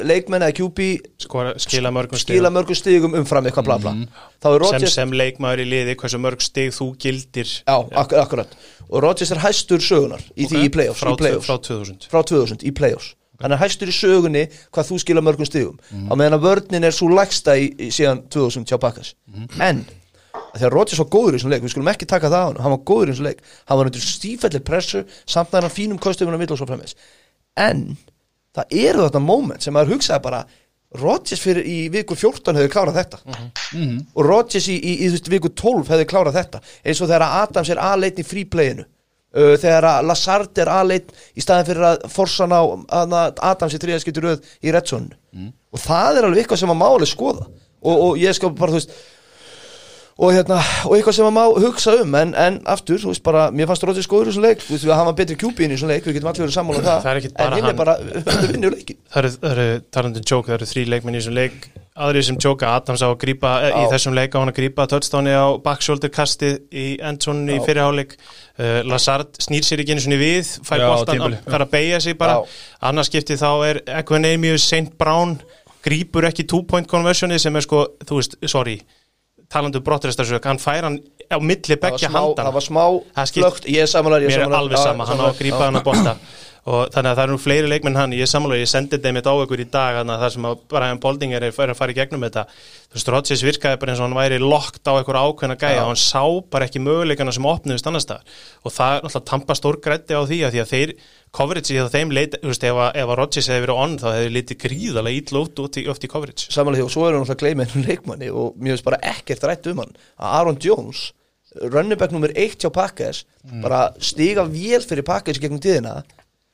[0.07, 0.89] leikmenn eða QB
[1.25, 2.57] Skora, skila mörgum skila stigum.
[2.57, 3.95] mörgum stigum umfram eitthvað bla bla.
[4.41, 7.55] Þá er sem, Rodgers, sem leikmaður í liði, hversu mörg stig þú gildir.
[7.67, 8.53] Já, ak akkurat.
[8.89, 11.49] Og Rodgers er hæstur sögunar í því í playoffs, frá, í playoffs.
[11.49, 13.15] frá 2000 frá 2000 í playoffs.
[13.41, 15.81] Hann er hæstur í sögunni hvað þú skila mörgum stigum.
[15.91, 19.15] Á meðan að vörninn er svo lægsta í, í síðan 2000 hjá Pakkas
[19.59, 19.87] en
[20.51, 22.61] að þegar Rodgers var góður í þessum leik við skulum ekki taka það á hann,
[22.63, 23.41] hann var góður í þessum leik.
[23.71, 26.31] Hann var undir stífellir pressu samt að hann fínum kostum
[27.61, 27.97] en
[28.57, 30.45] það eru þetta moment sem maður hugsaði bara
[30.99, 33.19] Rodgers fyrir í viku 14 hefði klárað þetta.
[34.19, 36.63] Og Rodgers í, í, í, viku 12 hefði klárað þetta.
[36.83, 41.69] Eins og þegar Adams er aðleitn í frípleginu uh, þegar Lazard er aðleitn í staðin
[41.71, 42.63] fyrir að forsan á
[43.05, 43.15] að
[43.53, 45.13] Adams í þriðaskiptur röð í Redson
[45.71, 47.47] og það er alveg eitthvað sem að máli skoða.
[47.81, 48.97] Og, og ég skal bara þú veist
[50.21, 53.47] og hérna, og eitthvað sem að má hugsa um en, en aftur, þú veist bara,
[53.57, 55.77] mér fannst Rodgers góður í þessum leik, þú veist við að hafa betri kjúbín í
[55.79, 57.29] þessum leik, við getum allir verið sammála um það, Það.
[57.31, 57.79] en hinn er hann.
[57.79, 61.17] bara þetta vinnur leikin Það eru, það eru talandi um joke, það eru þrý leikmenn
[61.17, 61.65] í þessum leik.
[62.01, 64.87] Aðrið sem joke, Adams á að grípa eh, í þessum leik á hann að grípa
[64.93, 70.21] touchdowni á backshoulder kastið í endzónunni í fyrirháleik uh, Lazard snýr sér ekki einu svona
[70.21, 72.39] við fær boltan, tímabili, að beigja sig bara.
[72.39, 72.63] Já.
[72.93, 74.95] annars skipti þá er Equinemius St.
[75.01, 75.35] Brown
[75.85, 78.79] grípur ekki two point conversioni sem er sko, þú veist, sorry
[79.51, 82.85] talandu brottræstarsök, hann fær hann á milli það var smá, handana það var smá
[83.17, 85.81] Það skipt- flögt, ég er samanlega mér er alveg sama, hann á að grípa hann
[85.81, 86.17] að bolta
[86.69, 89.17] og þannig að það eru nú fleiri leikmenn hann ég er samanlega, ég sendi þeim
[89.21, 91.79] eitt á ykkur í dag þannig að það sem að Brian Boldinger er er að
[91.79, 92.45] fara í gegnum þetta.
[92.91, 95.91] Þú veist, Rodgers virkaði bara eins og hann væri lokt á ykkur ákveðna gæja og
[95.93, 98.25] hann sá bara ekki möguleikana sem opnuðist annars staðar.
[98.67, 100.93] Og það er náttúrulega tampa stór grætti á því að því að þeir
[101.31, 104.07] coverage í það þeim leit, þú veist, ef, að- að Rodgers hefði verið on þá
[104.17, 106.49] hefði litið gríðalega ítla út út í, oft í coverage.
[106.51, 108.31] Samanlega því og svo erum við náttúrulega að gleyma einu leikmanni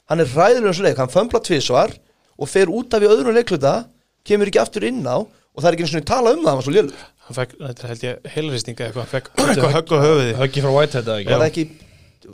[0.07, 0.67] um hann að Aaron Jones, runnerback nummer 1 hjá Packers, bara stiga vél fyrir Packers
[0.67, 1.91] í gegnum tíðina hann er ræðilega eins og leik, hann fömbla tvisvar
[2.37, 3.75] og fer út af í öðrum leikluta
[4.27, 6.61] kemur ekki aftur inn á og það er ekki eins og tala um það, hann
[6.61, 6.93] var svo lélur
[7.27, 9.27] hann fekk, þetta held ég heilristinga eitthvað, hann fekk
[9.77, 11.33] högg á höfuði Höggi frá Whitehead eða ekki?
[11.33, 11.65] var ekki,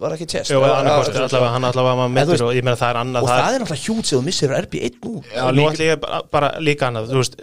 [0.03, 2.77] var ekki test Jú, Já, annarkost, já, allavega, hann allavega var meður og ég meina
[2.81, 5.15] það er annað og það er náttúrulega hjút sem þú missir RB1 nú.
[5.33, 7.37] Já, nú ætlum ég bara, bara líka annað þú veist,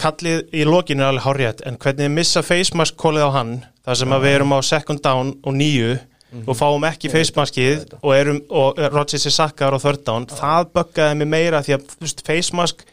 [0.00, 4.00] kallið í lokinu er alveg hárjætt en hvernig missa face mask kólið á hann þar
[4.00, 5.96] sem að við erum á second down og nýju
[6.42, 10.26] og fáum ekki face maskið og, erum, og Rodgers er sakkar á down.
[10.26, 12.88] Það böggaði mig meira því að þú veist, face mask eh,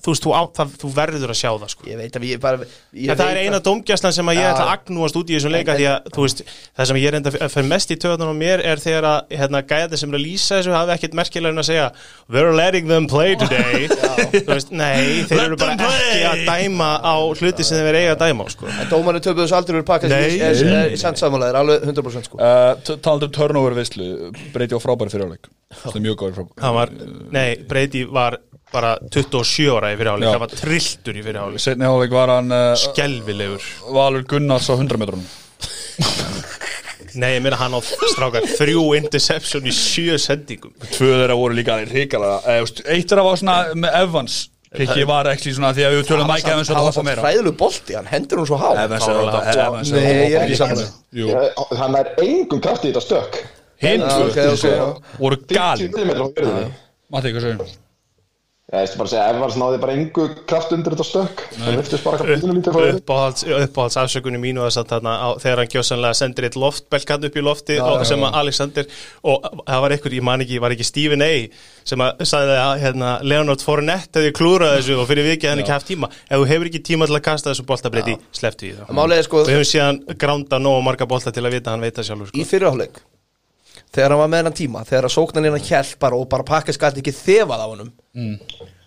[0.00, 1.86] þú veist, þú, á, það, þú verður að sjá það sko.
[1.90, 4.66] ég veit að ég bara ég En það er eina dómgjastlan sem að ég ætla
[4.66, 6.42] að agnúast út í þessum leika því að, þú veist,
[6.76, 9.62] það sem ég reynda að fyrir mest í töðunum á mér er þegar að hérna,
[9.70, 11.86] gæði sem er að lýsa þessu hafi ekkit merkilega en að segja
[12.32, 13.86] We're letting them play today.
[14.34, 18.24] Þú veist, nei, þeir eru bara ekki að dæma á hluti sem þeir eiga að
[18.24, 18.66] dæma á, sko.
[18.72, 22.28] En dómarinn töpuðu þessu aldrei verið pakkast er, er, er, samt samanlega, er alveg 100%
[22.28, 22.40] sko.
[22.40, 24.74] Uh, talandi um turnover vislu breyti
[28.76, 30.26] það var, var bara 27 ára í fyrirháleik.
[30.26, 30.32] Já.
[30.34, 31.62] það var trilltur í fyrirháleik.
[31.64, 33.62] Setni háleik var hann uh, Skelvilegur
[33.96, 35.26] Valur Gunnars á 100 metrunum
[37.16, 40.74] Nei, ég meina hann á strákar þrjú interception í sjö sendingum.
[40.92, 44.36] Tvö þeirra voru líka ríkala eitt þeirra var svona með Evans.
[44.76, 47.08] Rikki var ekki svona því að við tölum Mike Evans hann að var hoppa samt
[47.08, 47.22] meira.
[47.24, 49.40] hræðilegu bolti, hann hendur hún svo há Evans er Fáránlega.
[49.40, 50.90] að Evans er Nei, ég er ekki meira.
[51.16, 51.26] Jú.
[51.80, 53.40] Hann er engum kraft í þetta stökk
[53.80, 54.04] hinn
[55.16, 56.70] voru 50 galin.
[57.08, 57.85] Matti, hvað segir
[58.66, 61.42] Já, ég veist bara að segja, Evans náði bara engu kraft undir þetta stökk.
[61.54, 65.62] Það viftist bara bílunum lítið frá því uppáhalds, afsökunni mínu þess að þarna á, þegar
[65.62, 68.90] hann gjósanlega sendir eitt loftbelkan upp í lofti og, sem að Alexander
[69.22, 71.30] og það var einhver, ég man ekki, var ekki Stephen A
[71.86, 75.76] sem að sagði að hérna, Leonard Fournette hefði klúrað þessu og fyrir vikið hann ekki
[75.76, 76.10] haft tíma.
[76.26, 79.28] Ef þú hefur ekki tíma til að kasta þessu boltabreyti slepptu í það Málið er
[79.30, 82.34] sko, við hefum síðan gránda nóg marga bolta til að vita hann veit það sjálfur
[82.34, 83.06] í sko.
[83.94, 87.02] Þegar hann var með hennan tíma, þegar að sóknan hjælt bara og bara pakkast gæti
[87.02, 87.92] ekki þefað á honum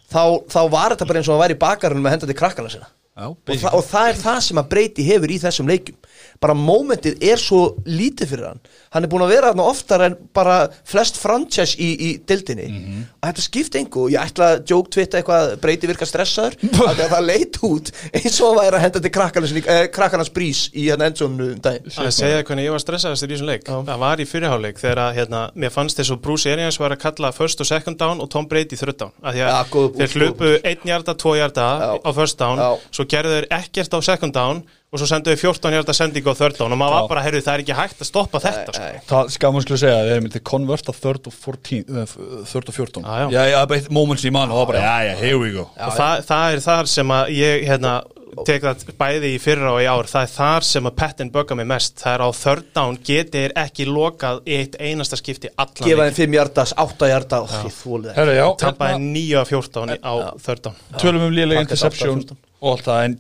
[0.10, 2.90] þá, þá var þetta bara eins og hann væri í bakarinn með hendandi krakkana sinna.
[3.20, 5.98] Já, og, þa og það er það sem að breyti hefur í þessum leikjum
[6.40, 8.60] bara momentið er svo lítið fyrir hann.
[8.96, 13.02] Hann er búin að vera þarna oftar en bara flest franchise í, í dildinni Mhm.
[13.22, 14.06] og þetta skipti engu.
[14.06, 16.56] Og ég ætla að joke twitta eitthvað breyti virka stressaður
[16.90, 20.70] að það leit út eins og hann væri að henda til krakkarnas, eh, krakkarnas brís
[20.74, 21.92] í hérna endsónu um daginn.
[21.92, 23.64] Að segja hvernig ég var stressaðast í þessum leik.
[23.68, 27.00] Það var í fyrirháleik þegar að hérna, mér fannst þess að Bruce Arians var að
[27.04, 29.12] kalla first og second down og Tom Brady third down.
[29.24, 30.56] Að Ja, góð- þeir hlupu
[31.36, 32.00] hjarta Já.
[32.00, 32.80] á first down Já.
[32.92, 36.36] svo gerðu þeir ekkert á second down og svo sendu þeir 14 hjarta sendingu á
[36.40, 36.74] third down.
[36.74, 38.88] Og maður var bara, heyrðu, það er ekki hægt að stoppa þetta sko.
[39.12, 40.30] Það skaman skulle segja, við erum
[41.30, 42.16] og 14, uh,
[42.50, 43.58] third og 14 Já, já.
[43.70, 45.68] bara eitt moments í mann og það bara, já, já, here we go.
[45.78, 46.00] Og
[46.32, 47.94] það er þar sem að ég hérna,
[48.48, 50.08] tek það bæði í fyrra og í ár.
[50.12, 51.96] Það er þar sem að Patton bugga mig mest.
[52.02, 52.98] Það er á third down.
[53.10, 57.50] Getur ekki lokað í eitt einasta skipti allan gefa þeim 5 hjartas, 8 hjarta og
[57.60, 60.14] ég þólið Herra, já, tapaði hérna, 9 af 14 í- á
[60.46, 60.76] third down.
[60.98, 62.38] Tölum um Packers interception 8-14.
[62.62, 63.16] og allt það, en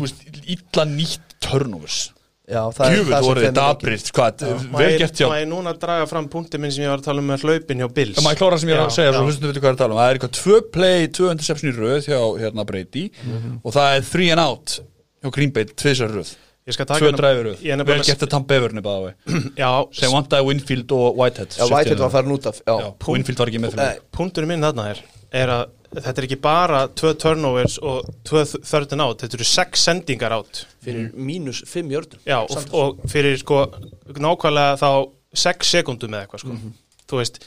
[0.00, 0.24] veist,
[0.56, 2.00] illa nýtt turnovers
[2.50, 4.44] Já, það er Djúvill það sem voruð þeim er dabrið, hvað,
[4.74, 7.22] vel gert hjá Má ég núna draga fram punkti minn sem ég var að tala
[7.22, 8.16] um með hlaupin hjá Bills?
[8.18, 9.16] Það maður klára sem ég er að segja, já.
[9.20, 10.00] svo hlustum við hvað ég er að tala um.
[10.00, 13.04] Það er eitthvað tvö play, tvö interception í röð hjá hérna Brady.
[13.62, 14.76] Og það er three and out
[15.22, 16.34] hjá Green Bay, tvisar röð.
[16.68, 18.82] Ég skal taka Tvö hérna- dræfi röð, Ég er vel nefnilega gert að Tam Beverne
[18.84, 19.14] bæða vei
[19.56, 21.56] Já, sem vantaði Winfield og Whitehead.
[21.56, 24.02] Já, Whitehead var að fara út af Já, Já, Winfield var ekki með fyrir Nei.
[24.18, 25.00] punkturinn minn þarna er
[25.40, 25.64] er að
[25.96, 30.34] þetta er ekki bara tvö turnovers og tvö third and out þetta eru sex sendingar
[30.36, 30.64] out.
[30.84, 33.64] Fyrir mínus 5 jördum Já, og, og fyrir sko
[34.14, 34.90] nákvæmlega þá
[35.46, 36.60] 6 sekundum eða eitthvað sko.
[37.10, 37.42] Þú veist,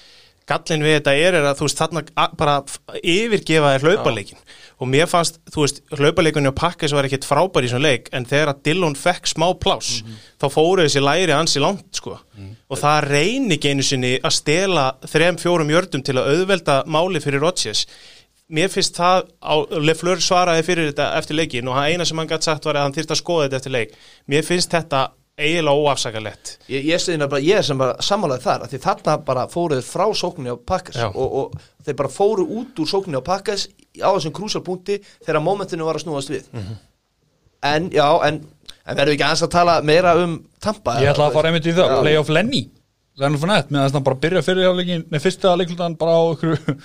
[0.49, 2.59] gallin við þetta er, er að þú veist þarna bara
[2.99, 4.43] yfirgefa þér hlaupaleikin
[4.83, 8.25] og mér fannst, þú veist, hlaupaleikunni og pakkis var ekkit frábær í svona leik en
[8.27, 10.01] þegar að Dillon fekk smá pláss
[10.41, 12.17] þá fóru þessi læri ansi langt sko.
[12.67, 17.21] Og það reyni ekki einu sinni að stela þrem, fjórum jördum til að auðvelda máli
[17.23, 17.85] fyrir Rodgers
[18.53, 22.29] mér finnst það, á, Lefleur svaraði fyrir þetta eftir leikin og hann eina sem hann
[22.29, 23.99] gætt sagt var að hann þyrst að skoða þetta eftir leik.
[24.29, 27.05] Mér finnst þetta eiginlega óafsakalett Ég, ég,
[27.41, 30.57] ég er sem bara sammálaði þar því þarna bara fóruð frá sókninni á
[30.93, 31.07] Já.
[31.09, 35.87] og, og þeir bara fóru út úr sókninni á Packers á þessum krúsalpunkti þegar momentinu
[35.87, 36.45] var að snúast við.
[36.53, 36.77] Mhm.
[37.63, 38.41] en já, en,
[38.85, 41.65] en verðum við ekki aðeins að tala meira um Tampa Ég ætla að fara einmitt
[41.65, 42.63] í það, playoff Lenny.
[43.13, 46.13] Það er nú fyrir nett, meðan það bara byrja fyrir hálfleikin Nei, fyrsta leiklutan bara
[46.17, 46.77] á ykkur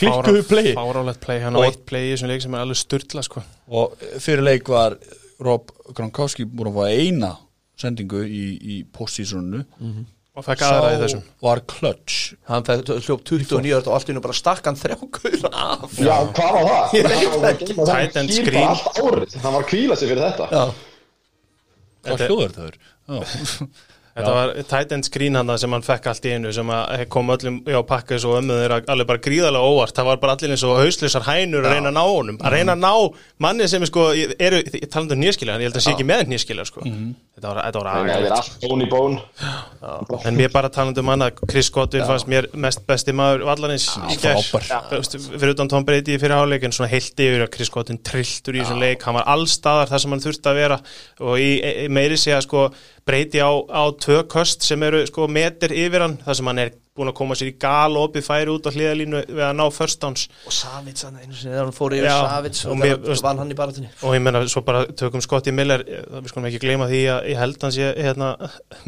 [0.00, 2.80] klikkuðu play fárálegt play, hann á Og- eitt play í þessum leik sem er alveg
[2.80, 3.42] styrla sko.
[3.68, 4.96] Og fyrir leik var
[5.40, 7.32] Rob Gronkowski búin að fá eina
[7.76, 9.64] sendingu í, í postseasonu
[10.36, 11.22] og fekk aðra í þessum.
[11.44, 12.34] var clutch.
[12.48, 15.92] Hann hljóp 29 jöld og allt innu bara stakk hann þrjá gauður af.
[16.00, 16.96] Já, hvað var það?
[16.96, 17.02] Ég
[17.44, 19.36] veit bara árið.
[19.42, 20.48] Hann var að kvíla sig fyrir þetta.
[20.52, 20.64] Já,
[22.06, 22.76] Hvað hljóður það er?
[24.16, 27.28] Þetta var tight end screen hann sem hann fekk allt í einu sem að kom
[27.34, 29.96] öllum já, pakkas og ömmu þeirra alveg bara gríðarlega óvart.
[29.96, 32.38] Það var bara allir eins og hauslisar hænur að reyna að ná honum.
[32.40, 32.92] Að reyna að ná
[33.44, 36.24] manni sem er sko eru, ég tala um nýskilja, ég held að sé ekki með
[36.32, 36.86] nýskilja sko.
[37.36, 39.18] þetta var, þetta var Það er allt bón í bón
[40.24, 43.76] en mér bara talandi um hann að Chris Godwin fannst mér mest besti maður í
[44.90, 48.56] veist, fyrir utan Tom Brady í fyrir áleikin svona heilt yfir að Chris Godwin trilltur
[48.56, 49.04] í þessum leik.
[49.04, 50.78] Hann var allstaðar þar sem hann þurfti að vera.
[51.20, 51.50] Og í,
[51.84, 52.66] í meiri sé að sko
[53.06, 56.74] Brady á, á tvö köst sem eru sko meter yfir hann þar sem hann er
[56.96, 59.64] búin að koma sér í gal og opið færi út á hliðalínu við að ná
[59.74, 62.84] first downs og Savits hann einu sinni þegar hann fór yfir Já, Savits og og
[62.86, 66.30] þegar vann hann í baratunni og ég menna svo bara tökum Scotty Miller eh, við
[66.32, 68.30] skulum ekki gleyma því að ég held hans ég hérna,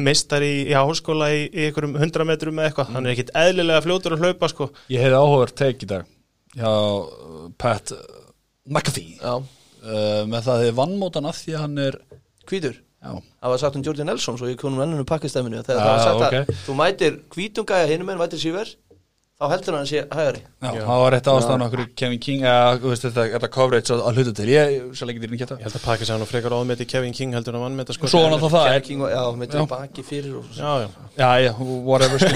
[0.01, 2.91] mistar í, í háskóla í, í einhverjum hundra metrum eða eitthvað.
[2.95, 4.69] Hann er ekkit eðlilega fljótur að hlaupa sko.
[4.91, 6.09] Ég hefði áhugaður teik í dag
[6.57, 7.93] hjá uh, Pat
[8.69, 9.17] McAfee.
[9.19, 11.99] Já, uh, með það þið vannmótan af því að hann er
[12.49, 12.79] hvítur.
[12.79, 16.05] já, Það var sagt um Jordan Nelson svo ég konum ennum pakkistæminu þegar það var
[16.05, 16.37] sagt ok.
[16.39, 18.73] að þú mætir hvítungæja hinum en mætir síver
[19.39, 20.41] þá heldur hann að sé hægari.
[20.59, 24.19] Já, það var rétt ástæðan okkur Kevin King eða þú veist þetta, coverage að, að
[24.19, 24.47] hluta til.
[24.51, 27.37] Ég sér ekki dýrni Ég geta held að Pakis hann og frekar áðmeti Kevin King
[27.37, 28.09] heldur en að vannmeta sko.
[28.11, 29.65] Svo var náttúrulega það er, King og, já, meitir Já.
[29.71, 30.89] baki fyrir og Já, já.
[31.15, 31.53] Já, já,
[31.87, 32.27] whatever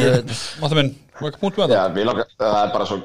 [0.63, 1.99] Mátta minn, hvað er punkt með Já, það?
[1.99, 3.01] við langar, það er bara svo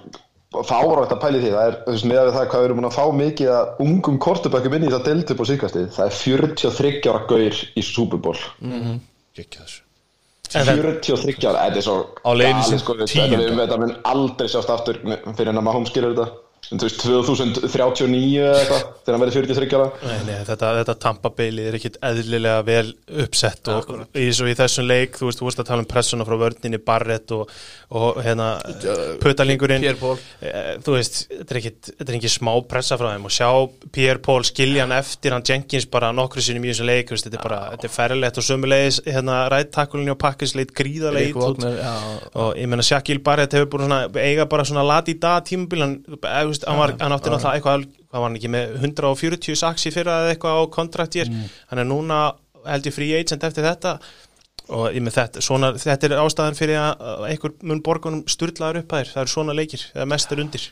[0.49, 2.89] fárátt að pæli því, það er, þú veist, með við það hvað við erum búin
[2.89, 7.11] að fá mikið að ungum kortubökkum inn í það deltu på síkastið, það er 43
[7.13, 8.39] ára gaur í Super Bowl.
[9.37, 9.83] Gekki þessu.
[10.49, 13.43] 43 ára, þetta er svo Á galið, sem sko, þetta tíunda.
[13.45, 14.97] er- þetta mun aldrei sjást aftur
[15.37, 16.29] fyrir en að Mahomes skilur þetta
[16.69, 21.31] þú veist 2039 eða eitthvað þegar hann verður 43 ára Nei, nei, þetta, þetta Tampa
[21.39, 22.91] Bailey er ekkit eðlilega vel
[23.25, 26.27] uppsett og í, svo í þessum leik, þú veist, þú veist að tala um pressuna
[26.29, 27.55] frá vörninni Barrett og,
[27.97, 28.51] og hérna
[29.23, 30.21] putalingurinn Pierre Paul.
[30.45, 33.49] Eh, þú veist, þetta er ekkit þetta er ekki smá pressa frá þeim og sjá
[33.97, 37.41] Pierre Paul skilja hann eftir hann Jenkins bara nokkru sinni í þessum leik, veist, þetta
[37.41, 41.49] er bara þetta er ferrilegt og sömulegis, hérna rættakulinni og pakkis leit gríðarlega Rick ít
[41.49, 41.97] út Wagner, já.
[42.45, 45.85] og ég meina Shaquille Barrett hefur búin svona eiga bara svona lati í dag tímabil
[45.87, 46.21] hann, þú
[46.59, 49.93] veist, hann, var, hann átti náttúrulega eitthvað hvað var hann ekki með 140 saks í
[49.95, 51.31] fyrra eða eitthvað á kontrakt hér?
[51.71, 52.21] Hann er núna
[52.69, 53.99] held ég free agent eftir þetta.
[54.69, 58.83] Og ég með þetta, svona, þetta er ástæðan fyrir að að einhver mun borgunum sturlaður
[58.83, 60.67] upp að þér, það eru svona leikir, það er mestur undir.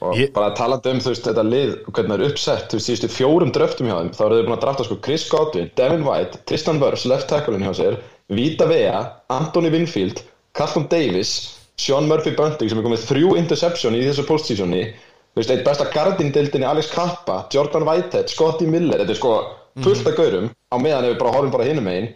[0.00, 2.88] Og Ég- bara talandi um þú veist þetta lið hvernig það er uppsett þú veist
[2.88, 6.06] síðustu fjórum dröftum hjá þeim þá eru þau búin að drafta sko Chris Godwin, Devin
[6.08, 7.98] White Tristan Burrs, left tackle-in hjá sér
[8.32, 10.22] Vita Vea, Anthony Winfield
[10.56, 11.34] Carlton Davis,
[11.80, 14.82] Sean Murphy Bunting sem er komið þrjú interception í þessu postseasoni.
[15.30, 18.98] Þú veist, eitt besta gardindildinni Alex Kappa, Jordan Whitehead, Scotty Miller.
[19.00, 19.34] Þetta er sko
[19.84, 22.10] fullt af gaurum á meðan ef við bara horfum bara hinum megin.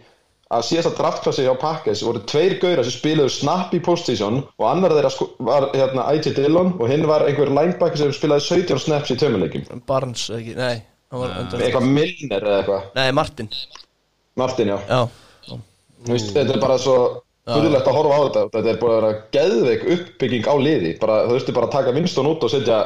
[0.53, 4.93] Að síðasta draftklassi hjá Packers voru tveir gaurar sem spilaðu snap í postseason og annar
[4.93, 9.15] þeirra sko, var hérna AJ Dillon og hinn var einhver linebacker sem spilaði 17 snaps
[9.15, 12.87] í tömuleikim Barnes, ekki, nei eitthvað Milner eða eitthvað?
[12.97, 13.49] Nei, Martin.
[14.35, 15.01] Martin já, Já,
[16.05, 16.95] Þú veist, þetta er bara svo
[17.45, 18.45] fyrðulegt að horfa á þetta.
[18.55, 20.95] Þetta er búin að vera geðveik uppbygging á liði.
[21.01, 22.81] Bara, þú veist bara að taka vinstun út og setja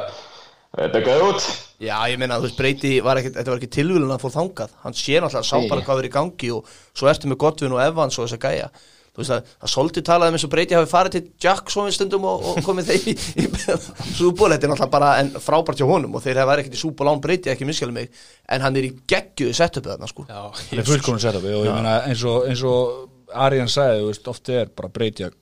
[0.76, 1.48] Rebecca út.
[1.80, 5.16] Já, ég meina, þú veist, ekki, þetta var ekki tilvílun að fór þangað, hann sé
[5.18, 8.26] náttúrulega, sá bara hvað verið í gangi og svo ertu með Godwin og Evans og
[8.26, 8.68] þess að gæja.
[9.10, 11.96] Þú veist að, það svolítið talaði um eins og Breyti hafi farið til Jackson við
[11.96, 13.46] stundum og, og komið þeim í, í
[14.20, 16.82] súból, þetta er náttúrulega bara en frábært hjá honum og þeir hafa verið ekkert í
[16.84, 20.28] súból án Breyti, ekki miskjali mig, en hann er í geggjuðu setupið þarna, sko.
[20.30, 24.30] Já, Það er fullkominn setup og ég meina eins og, eins og Arjan sagði, veist,
[24.30, 24.90] ofta er bara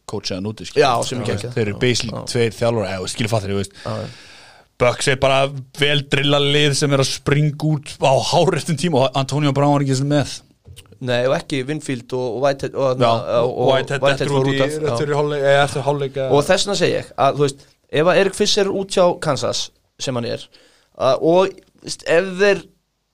[0.09, 0.67] coacha hann úti.
[0.75, 1.55] Já, sem veist, geggjað.
[1.55, 3.79] Þeir eru basically tveir þjálfur, eða skilur fattir, þú veist.
[4.79, 5.39] Bucks er bara
[5.79, 9.83] vel drilla lið sem er að springa út á hárestum tíma og Antonio Brown var
[9.83, 10.37] ekki sem með.
[10.99, 14.71] Nei, og ekki Winfield og, Whitehead og, og, og Whitehead fór út af
[16.27, 17.67] og þess vegna segi ég að þú veist,
[18.01, 19.69] ef að Erik Fiss er út hjá Kansas
[20.03, 20.47] sem hann er
[20.99, 21.55] og
[21.87, 22.65] ef þeir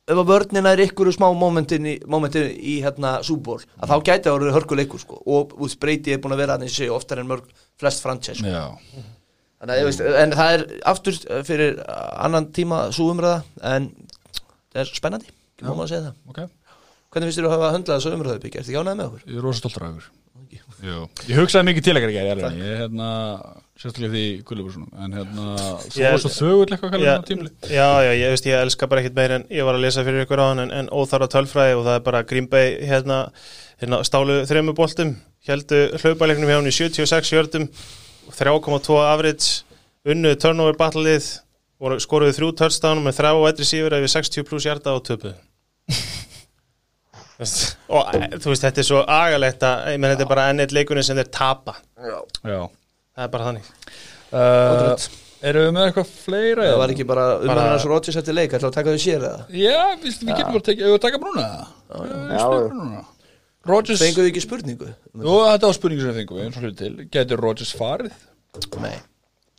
[0.04, 4.26] ef að vörnina er ykkur smá momentin í, momentin í hérna súból að þá gæti
[4.28, 5.20] það orðið hörkuleikur sko.
[5.24, 7.46] Og veist, Breyti er búin að vera þannig sig oftar en mörg
[7.80, 8.64] flest franchise sko.
[9.60, 13.40] Þannig að ég veist, en það er aftur fyrir annan tíma súumræða
[13.74, 13.88] en
[14.74, 16.20] það er spennandi ekki má maður að segja það.
[16.34, 16.42] Ok.
[17.14, 19.26] Hvernig finnst þér að hafa höndlað þessu umræðu byggja, ertu ekki ánægð með okkur?
[19.30, 20.12] Ég er rosa stoltur af ykkur
[20.84, 21.04] Jú.
[21.30, 23.10] Ég hugsaði mikið til ekkert ekki, ég er hérna
[23.74, 25.44] sérstaklega því gullubúrsunum en hérna,
[25.82, 28.86] þú Ég- var svo þögull eitthvað kallar þetta tímli já, já, ég veist, ég elska
[28.90, 31.26] bara ekkit meir en ég var að lesa fyrir ykkur á hann en, en óþára
[31.32, 33.18] tölfræði og það er bara Green Bay hérna,
[33.82, 35.16] hérna stálu þremu boltum
[35.48, 37.66] heldu hlaupaleiknum hjá hann í 76 jördum
[38.38, 39.64] 3,2 average
[40.06, 41.26] unnu turnover battlið
[41.82, 44.98] voru skoruðu þrjú touchdown með þrjá og eitri sífur ef við 60 pluss hjarta á
[45.02, 45.34] töpu
[47.38, 50.64] og e, þú veist, þetta er svo agalegt að, ég menn, þetta er bara enn
[50.64, 52.62] eitt leikunni sem þeir tapa, Já.
[53.14, 53.68] Það er bara þannig.
[54.34, 55.10] Uh,
[55.44, 56.66] Erum við með eitthvað fleira?
[56.70, 59.42] það var ekki bara umræðan hans Rodgers eftir leik, ætlaðu að taka þau sér eða?
[59.52, 61.44] Já, við, við getum bara að taka, taka brúna
[62.32, 63.04] Já,
[63.64, 64.88] Rodgers Fenguðu ekki spurningu?
[65.14, 66.92] Jú, þetta var spurningu sem við fengum við eins og hlut til.
[67.12, 68.16] Getur Rodgers farið?
[68.82, 68.96] Nei,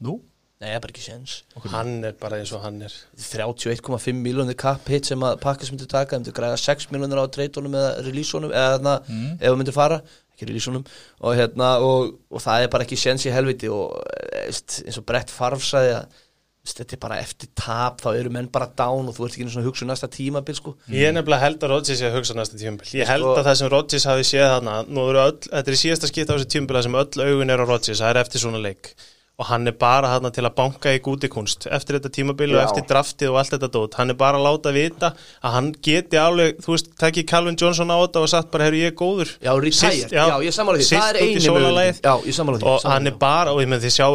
[0.06, 0.20] Nú?
[0.62, 1.34] Nei, það er bara ekki séns.
[1.74, 2.94] Hann er bara eins og hann er.
[3.20, 7.76] 31,5 miljónir kapp hit sem að Pakkas myndi taka, myndi græða 6 miljónir á treytunum
[7.78, 8.94] eða release-unum eða þarna,
[9.40, 10.02] ef það myndi fara.
[10.36, 10.84] Ekki release-unum
[11.24, 15.06] og hérna, og, og það er bara ekki séns í helviti og eh, eins og
[15.08, 16.22] Brett Favre sagði að
[16.66, 19.62] þetta er bara eftir tap, þá eru menn bara down og þú ert ekki svona
[19.64, 20.74] að hugsa um næsta tímabil sko.
[20.90, 22.90] Ég er nefnilega held að Rodgers sé að hugsa næsta tímabil.
[22.98, 25.78] Ég held Sko- að það sem Rodgers hafi séð þarna Nú eru öll, þetta er
[25.78, 28.42] í síðasta skipta á þessu tímabila sem öll augun er á Rodgers, það er eftir
[28.44, 28.96] svona leik
[29.36, 32.66] og hann er bara þarna til að banka í gútikunst eftir þetta tímabil og Já.
[32.70, 35.10] eftir draftið og allt þetta dót, hann er bara að láta vita
[35.44, 38.80] að hann geti alveg, þú veist, tekið Calvin Johnson á þetta og sagt bara, herru,
[38.80, 39.34] ég er góður.
[39.44, 42.00] Já, retired, Siglt- já, ég sammála því, það er eini möguleikinn.
[42.08, 43.12] Já, ég sammála því, og hann því.
[43.12, 44.14] er bara, og ég með þið sjáu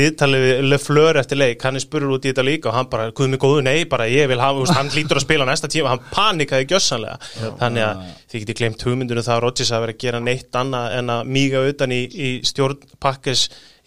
[0.00, 3.10] viðtalið við Lefleur eftir leik, hann er spurur út í þetta líka og hann bara,
[3.12, 6.00] guð mig góðu, nei, bara ég vil hafa, hann lítur að spila næsta tíma, hann
[6.10, 7.20] panikaði gjössanlega,
[7.60, 7.84] þannig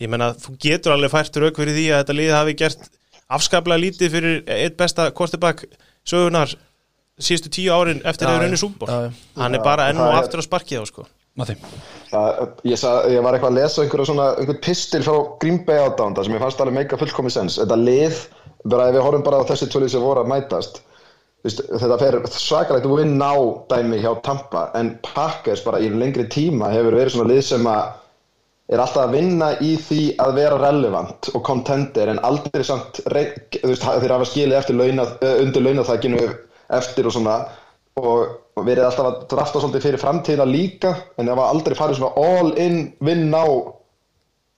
[0.04, 2.88] ég menna, þú getur alveg fært rauk fyrir því að þetta lið hafi gert
[3.38, 5.66] afskaplega lítið fyrir eitt besta quarterback
[6.08, 6.54] sögunar
[7.20, 9.12] síðustu tíu árin eftir að Já, já.
[9.42, 11.08] hann er bara enn og er- aftur að sparkið á sko.
[11.38, 15.78] Það, ég, sa, ég var eitthvað að lesa einhverja svona, einhver pistil frá Green Bay
[15.86, 18.22] ádánda sem ég fannst alveg meika fullkomi sens þetta lið,
[18.66, 20.82] bara ef við horfum bara á þessi tvölið sem voru að mætast
[21.46, 26.72] Vist, þetta fer svakalegt win now dæmi hjá Tampa en Packers bara í lengri tíma
[26.74, 27.92] hefur verið svona lið sem að
[28.68, 34.12] er alltaf að vinna í því að vera relevant og contender en aldrei samt þeir
[34.12, 36.20] hafa skilið eftir launa, eh, undir launaþækinu
[36.78, 37.38] eftir og svona.
[37.98, 42.28] Og, verið alltaf að drafta svolítið fyrir framtíðina líka en það var aldrei farið svona
[42.28, 43.74] all in win now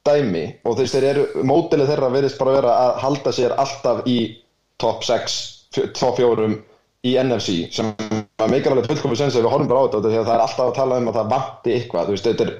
[0.07, 0.45] dæmi.
[0.65, 4.17] Og þeir eru mótilið þeirra verðist bara vera að halda sér alltaf í
[4.79, 5.37] top 6,
[5.75, 6.49] fjö- top 4
[7.07, 7.93] í NFC sem
[8.39, 10.45] að meikar alveg fullkomið sens ef við horfum bara á þetta því að það er
[10.45, 12.07] alltaf að tala um að það vanti eitthvað.
[12.09, 12.53] Þú veist þetta er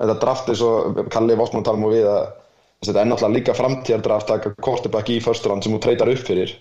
[0.00, 2.24] þetta draft er svo Kalli Vosman tala um og við að
[2.84, 6.54] þetta er náttúrulega líka framtíðardraft taka quarterback í first round sem þú treytar upp fyrir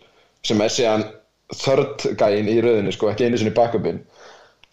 [0.45, 1.07] sem er síðan
[1.53, 4.03] third gæin í röðinu sko ekki einu sinni backupin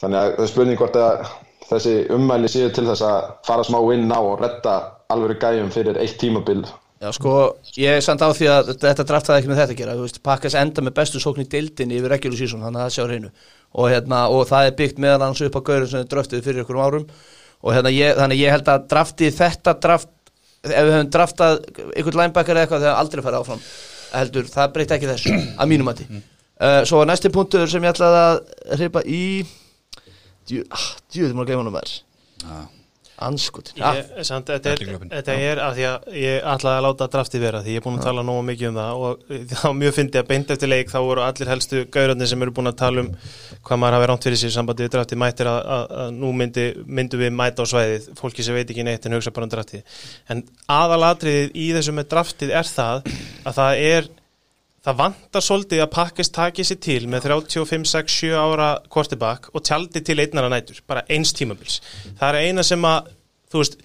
[0.01, 1.25] þannig að það er spurning hvort að
[1.71, 4.77] þessi ummæli séu til þess að fara smá inn á og redda
[5.11, 6.65] alvöru gæjum fyrir eitt tímabil.
[7.01, 7.35] Já, sko,
[7.81, 10.05] ég er samt á því að þetta draft hafði ekki með þetta að gera, þú
[10.05, 13.05] veist, Pakkas enda með bestu sókn í deildinni yfir regular season, þannig að það sjá
[13.07, 13.31] hreinu.
[13.81, 16.67] Og hérna, og það er byggt meðan hans upp á gaurin sem þið dröftið fyrir
[16.67, 17.07] ykkur árum
[17.61, 20.11] og hérna, ég, þannig ég held að draftið þetta draft,
[20.65, 21.59] ef við höfum draftað
[22.01, 23.63] ykkur linebacker eða eitthvað, þegar aldrei farið áfram
[24.11, 26.23] heldur, það breyti ekki þessu að mínum mati Mm.
[26.61, 28.41] uh, Svo var næsti punktur sem ég ætlaði að
[28.81, 29.23] hripa í
[30.51, 31.93] djú, ah, djú, þið má gleyma hann um þær
[32.41, 32.61] Já.
[33.21, 37.43] Anskutin, Ég, samt, þetta, er, þetta er af því að ég ætlaði að láta draftið
[37.45, 39.25] vera því ég er búin að tala nógu mikið um það og
[39.61, 42.71] þá mjög fyndi að beint eftir leik þá voru allir helstu gaurarnir sem eru búin
[42.71, 43.11] að tala um
[43.67, 46.33] hvað maður hafi ránt fyrir sér í sambandi við draftið mættir að, að, að nú
[46.41, 48.09] myndi, myndu við mæta á svæðið.
[48.21, 50.01] Fólki sem veit ekki neitt en hugsa bara um draftið.
[50.33, 50.43] En
[50.81, 53.13] aðalatriðið í þessu með draftið er það
[53.45, 54.11] að það er
[54.87, 59.65] það vantar svolítið að pakkist taki sér til með 35, 6, 7 ára kortibak og
[59.67, 61.81] tjaldi til einnara nætur bara eins tímabils.
[62.21, 63.11] Það er eina sem að
[63.51, 63.81] þú veist,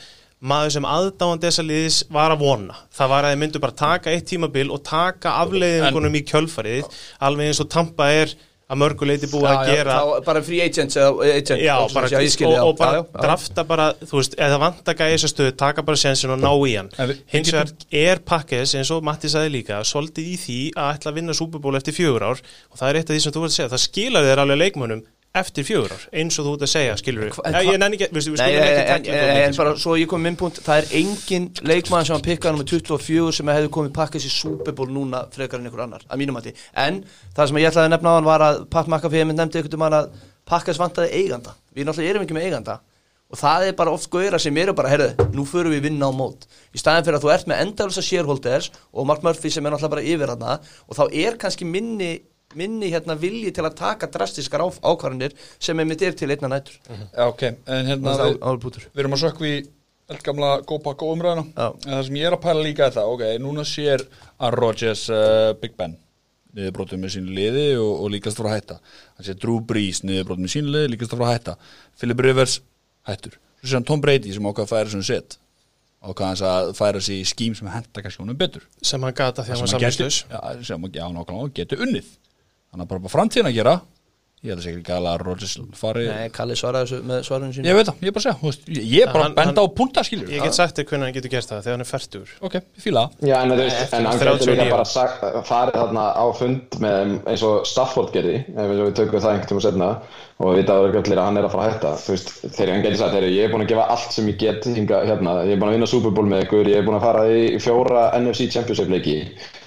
[0.45, 4.11] maður sem aðdáðan þessa liðis var að vona það var að þið myndu bara taka
[4.11, 8.35] eitt tímabil og taka afleiðingunum í kjölfarið alveg eins og Tampa er
[8.65, 12.17] að mörguleiti búið að gera þá, bara free agents eða agent, Já, og, bara, já,
[12.25, 13.21] ég skil, og, já, og bara já, já.
[13.21, 16.73] drafta bara, þú veist, eða vantaka í þessu stöðu, taka bara sensin og ná í
[16.79, 16.89] hann
[17.29, 21.19] hins vegar er pakkes, eins og Matti sagði líka svolítið í því að ætla að
[21.21, 23.59] vinna Superból eftir fjögur ár og það er eitt af því sem þú vart að
[23.59, 25.05] segja það skilar þér alveg leikmönnum
[25.41, 28.07] eftir fjögur ár eins og þú ert að segja, skilur við hva- ég nenni ekki,
[28.15, 28.39] við Nei, skulum
[28.95, 32.51] ekki en, bara svo ég kom minn punkt það er engin leikmann sem að pikka
[32.55, 36.37] nummer 24 sem hefði komið pakkast í Superból núna frekar en einhver annar, að mínum
[36.39, 36.53] mati.
[36.73, 37.03] En
[37.35, 39.79] það sem ég ætlaði að nefna á hann var að Pat McAfee minn nefndi einhvern
[39.85, 40.11] veginn að
[40.45, 42.79] pakkast vantaði eiganda, við náttúrulega erum ekki með eiganda.
[43.33, 46.13] Og það er bara oft góðra sem eru bara herðu, nú förum við vinna á
[46.13, 46.45] mót.
[46.71, 49.95] Í staðin fyrir að þú ert með endalisa shareholders og Mark Murphy sem er náttúrulega
[49.95, 52.11] bara yfir hana og þá er kannski minni
[52.57, 56.77] minni hérna vilji til að taka drastiskar ákvarðanir sem er mitt er til einna nætur.
[56.87, 58.39] Já, ok, en hérna Það við,
[58.79, 59.55] er við erum að sökku í
[60.11, 61.67] eldgamla gópakka umræðina Já.
[61.73, 64.03] en það sem ég er að pæla líka er það, ok, núna sér
[64.37, 65.95] að Rodgers uh, Big Ben
[66.55, 68.75] niðurbrotum með sín liði og, og líkast frá að hætta.
[69.17, 71.55] Hann sér Drew Brees niðurbrotum með sín liði líkast frá að hætta.
[71.99, 72.59] Philip Rivers
[73.09, 73.35] hættur.
[73.59, 75.37] Svo sér hann Tom Brady sem ákvað að færa svona set.
[76.05, 78.63] Ákvað hans að færa sig í skím sem henda kannski honum betur.
[78.79, 80.39] Sem hann gata þegar hann var samlislaus já,
[80.69, 82.13] sem hann já, nákvæmlega, geti unnið
[82.75, 83.75] þannig að bara bara framtíðin að gera.
[84.45, 87.53] Ég held að segja ekki alveg að Rodgers fari Nei, Kalli svaraði þessu með svarinu
[87.55, 87.65] sínu.
[87.65, 89.37] Ég veit það, ég er bara að segja þú veist, ég er bara Hann- að
[89.39, 91.73] benda hann- á punta skilur ég get sagt þér hvernig hann getur gert það þegar
[91.75, 93.09] hann er færtur ok, fíla það.
[93.25, 94.53] Já, en, þú veist, en hann getur 39.
[94.53, 95.19] líka bara sagt,
[95.49, 96.95] farið þarna á fund með
[97.25, 99.89] eins og Stafford gerði, ef við tökum það einhvern tíma setna
[100.37, 101.91] og við vita að hann er að fara að hætta.
[102.05, 104.61] Þú veist, þegar hann getur sagt, ég er búin að gefa allt sem ég get
[104.67, 105.73] hinga, hérna, ég er búin
[108.85, 109.64] að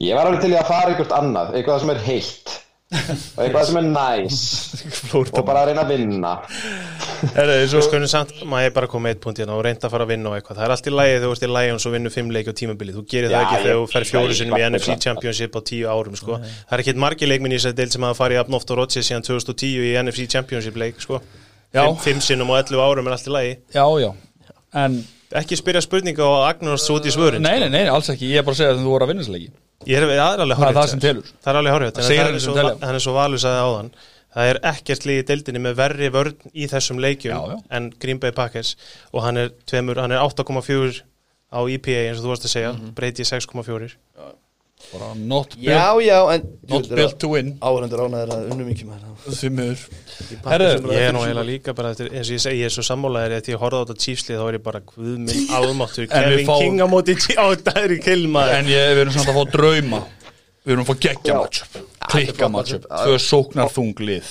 [0.00, 2.00] ég að fara í var alveg til í að fara einhvert annað, eitthvað sem er
[2.06, 2.54] heitt
[2.86, 4.40] og eitthvað sem er næs
[5.16, 6.34] og bara að reyna að vinna
[7.66, 10.10] Svo skunum samt, maður er bara komið eitt punkt hérna og reynda að fara að
[10.12, 10.58] vinna og eitthvað.
[10.58, 12.52] Það er allt í lægi þegar þú ert í lægi og svo vinnur fimm leiki
[12.52, 12.92] á tímabili.
[12.92, 15.88] Þú gerir það ekki ég- þegar þú fer fjóru sinnum í NFC Championship á tíu
[15.88, 16.36] árum, sko.
[16.44, 19.08] Það er ekkert margir leikminn í þessari deil sem hafa farið jafn oft á Rodgers
[19.10, 21.22] síðan 2010 í NFC Championship leik, sko.
[21.72, 21.82] Já.
[21.88, 23.56] Fimm, fimm sinnum á 11 árum er allt í lægi.
[23.74, 24.12] já, já
[24.84, 25.00] en,
[25.40, 27.40] Ekki spyrja spurninga og agnast út í svörin.
[27.42, 29.24] nei, nei, nei, alls ekki, ég er bara að segja að þú voru að vinna
[29.24, 29.50] þessu leiki
[29.86, 31.22] Ég það er alveg það það sem Sverrir.
[31.22, 31.32] telur.
[31.44, 32.54] Það er alveg hárið, Það það er sem svo,
[32.94, 33.90] er svo valur sagði áðan.
[34.36, 37.56] Það er ekkert líð í deildinni með verri vörn í þessum leikjum Já, já.
[37.70, 38.76] en Green Bay Packers.
[39.12, 39.50] Og hann er,
[40.12, 41.02] er 8,4
[41.52, 42.94] á EPA eins og þú varst að segja, Mhm.
[42.94, 43.94] breyti 6,4
[44.92, 47.48] bara not built, Já, já, en not built to win.
[47.60, 49.80] Áhundur ánæður að unnum ekki með því miður.
[50.46, 52.84] Það Ég er nú eiginlega líka bara, eftir, eins og ég segi, ég er svo
[52.86, 56.10] sammálaðir eftir ég horfði á þetta Chiefslið þá er ég bara guð minn almáttur, En
[56.10, 59.36] við Kevin fáum- King á móti á Dæri Kilmaður en ég, við erum samt að
[59.40, 60.00] fá drauma.
[60.66, 61.72] Við erum að fá geggja matchup.
[62.06, 64.26] Klikka er matchup, tvö sóknar þunglið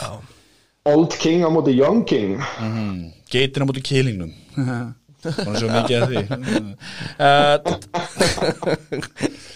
[0.85, 2.37] Old King á móti Young King.
[3.31, 4.31] Geitina mútið kýlingnum
[5.25, 6.21] svona svo mikið að því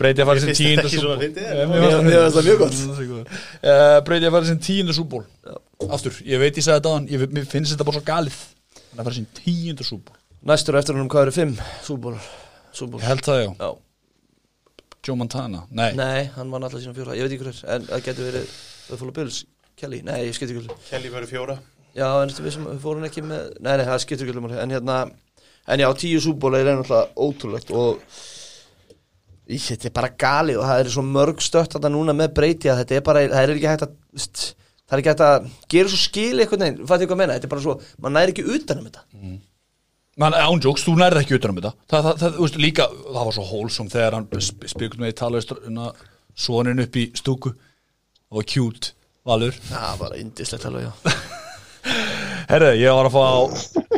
[0.00, 2.48] breyti að fara sem Mér finnst tíunda þetta ekki svona fyndið, en- Mér finnst það
[2.48, 3.38] mjög gott.
[3.62, 5.24] uh, breyti að fara sem tíunda súból
[5.94, 8.38] aftur, ég veit ég sagði þetta á hann ég, finnst þetta bara svo galið.
[8.90, 11.54] Hann að fara sem tíunda súból Næstur eftir húnum hvað eru fimm
[11.86, 12.16] Súból
[12.74, 13.70] Súból ég held það já, Já.
[15.06, 17.14] Joe Montana nei, Nei, hann var náttúrulega sína fjóra.
[17.16, 18.52] Ég veit ekki hver En það getur verið
[18.88, 19.38] Buffalo Bills
[19.76, 20.02] Kelly.
[20.04, 21.56] Nei, ég skiptir ekki Kelly verður fjóra.
[21.94, 24.74] Já, en þetta við sem fór hann ekki með Nei, nei, það skiptir ekki En
[24.76, 24.98] hérna
[25.68, 28.00] En já, tíu súból er náttúrulega ótrúlegt Og
[29.44, 32.70] Í, Þetta er bara gali Og það er svo mörg stött Þetta núna með breyti
[32.72, 33.96] Að þetta er bara Það er ekki hægt að
[34.84, 37.48] Það er ekki hægt að Gera svo skil eitthvað Nei, fattu hvað að menna Þetta
[37.50, 39.04] er bara svo Man næri ekki utan um þetta.
[40.20, 41.72] Man, ándjóks, þú nærði ekki utan um þetta.
[41.90, 45.40] Það, það, það, veist, líka, það var svo hólsum þegar hann spyrir með í tala
[46.38, 48.92] sonin upp í stúku og var cute
[49.24, 49.56] Valur.
[49.72, 51.16] Já, bara indislegt alveg, já.
[52.52, 53.94] Herðu, ég var að fá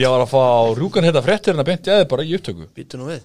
[0.00, 0.44] Ég var að fá
[0.78, 2.68] rjúkan hérna fréttir en að beinti aðeins bara í upptöku.
[2.76, 3.24] Býtu nú við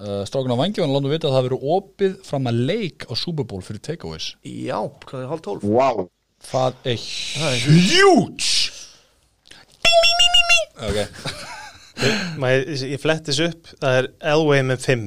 [0.00, 3.06] uh, Strákun á vangi var að láta vita að það verið opið fram að leik
[3.08, 4.30] á Super Bowl fyrir takeaways.
[4.44, 5.66] Já, hvað er hálf tólf?
[5.66, 6.06] Wow.
[6.46, 6.98] Það er
[7.66, 8.52] huge!
[10.76, 10.98] Ok.
[12.36, 15.06] Maður, ég flettis upp, það er Elway með 5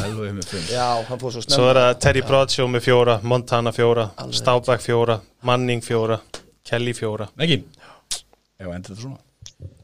[0.00, 0.66] Elveg með fimm.
[0.72, 1.56] Já, hann fór svo snemma.
[1.56, 4.38] Svo er það Terry Bradshaw með 4 Montana 4, Alveg.
[4.40, 5.16] Staubach 4
[5.46, 6.18] Manning 4,
[6.66, 9.20] Kelly 4 Ekki Ég var endur þetta svona?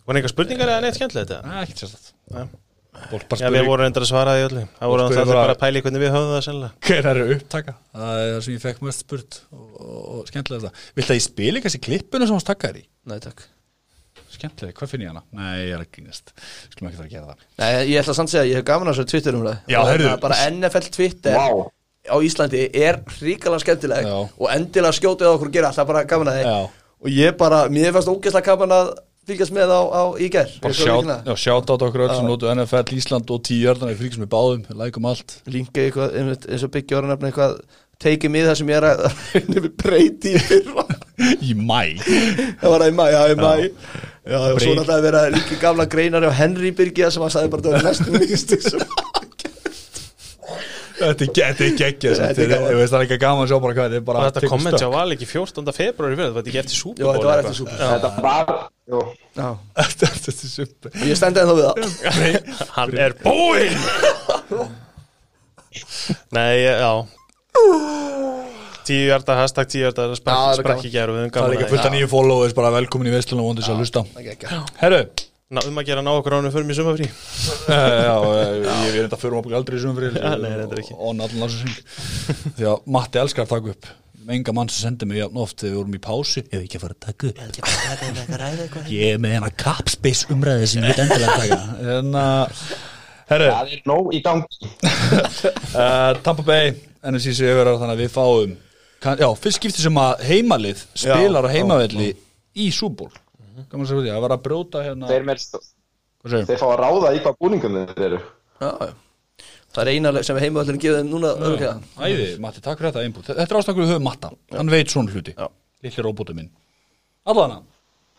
[0.07, 1.55] Var einhver spurningar eða neitt skemmtilegt þetta?
[2.35, 2.43] Nei.
[2.43, 2.66] Fólk bara
[3.41, 4.63] Já, við vorum endur að svara því öllu.
[4.79, 6.73] Það voru alltaf bara- að pæli hvernig við höfum það sennilega.
[6.87, 7.75] Hver er upptaka?
[7.97, 11.21] Það er það sem ég fekk mest spurt og, og, og skemmtilega þetta Vilt að
[11.21, 12.85] ég spili kannski klippuna sem hans takkar í?
[13.07, 13.47] Nei, takk.
[14.37, 15.23] Skemmtilega, hvað finn ég hana?
[15.33, 16.35] Nei, ég er að grínast
[16.73, 17.47] Skulum ekki fara að gera það.
[17.63, 20.21] Nei, ég ætla að segja, ég hef gaman að þessu Twitter umræð Já, heyrðu.
[20.21, 21.71] Bara NFL Twitter Wow
[22.07, 24.15] á Íslandi er ríkala skemmtileg Já.
[24.39, 25.27] og endilega skjótið
[29.27, 30.29] að að ég að fylgjast með á, á í
[30.63, 34.23] Bara sjátt já, sjátt át okkur öll sem notu NFL, Ísland og jörðan Við fylgjum
[34.23, 35.41] með báðum, lækum allt.
[35.51, 36.15] Linka eitthvað,
[36.47, 37.59] eins og byggja orðan eitthvað
[37.97, 39.05] Take mig það sem ég er að
[39.57, 40.85] við breyti í fyrra.
[41.49, 41.97] Í mæ
[42.61, 43.53] Það var það í mæ, já í mæ
[44.27, 47.53] Já, og svo náttúrulega að vera líka gamla greinar á Henry Birgja sem hann sagði
[47.55, 48.83] bara að það var næstum mikið sem
[50.97, 52.53] Þetta er ge- þetta er geggja Þetta er.
[52.57, 54.89] Ég veist það er ekki gaman að sjá bara hvað Þetta er þetta komment hjá
[54.95, 55.73] Val ekki 14.
[55.77, 56.17] februari
[56.53, 58.45] ekki eftir Já, Super Bowl þetta var eftir súper Þetta var
[59.77, 61.77] Þetta þetta er super og ég stendi ennþá við það.
[62.77, 63.75] Hann er búinn!
[66.33, 66.93] Nei, já.
[68.87, 70.13] Tíu hjarta, hashtag tíu hjarta er
[70.71, 70.87] gaman.
[70.87, 73.15] í gær og við höfum Það er líka fullt af nýju followers bara velkomin í
[73.17, 73.83] Vestlun og vondur sér að
[74.31, 74.47] er ekki
[74.85, 75.01] Herru
[75.47, 79.05] Ná, um að gera ná okkur ánum fyrir mig sumafrí Eh, Já, eh, ég við
[79.05, 79.83] þetta fyrir okkur aldrei í
[80.81, 80.97] ekki.
[80.99, 81.77] Og allan lásins
[82.57, 83.87] Því að Matti elskar að taka upp.
[84.27, 86.83] Enga mann sem sendi mig jafn oft þegar við vorum í pási Ef ekki að
[86.83, 87.39] fara að taka upp.
[88.91, 91.61] Ég er með hennar kapspace umræði sem ég veit endilega að taka.
[91.95, 92.59] En að
[93.31, 94.73] Herru, Það er nóg í gangi.
[95.75, 96.75] Uh, Tampa Bay
[97.07, 98.59] NSC sigur þannig að við fáum
[98.99, 102.11] kann, Já, fyrst skipti sem að heimalið spilar á heimavelli
[102.59, 103.13] í súból
[103.65, 105.27] Gaman að segja því, að vera að brjóta hérna Þeir,
[106.27, 106.47] segir?
[106.51, 108.19] þeir fá að ráða í hvað búningum þeir eru.
[108.61, 108.93] Já, já.
[109.77, 113.03] Það er eina sem við heimavöldinu gefið þeim núna örglega Æði, Matti, takk fyrir þetta
[113.05, 115.35] input Þetta er ástakur við höfum Matta, hann veit svona hluti.
[115.37, 115.49] Já.
[115.85, 116.49] Lilli róbótu minn.
[117.29, 117.59] Allana,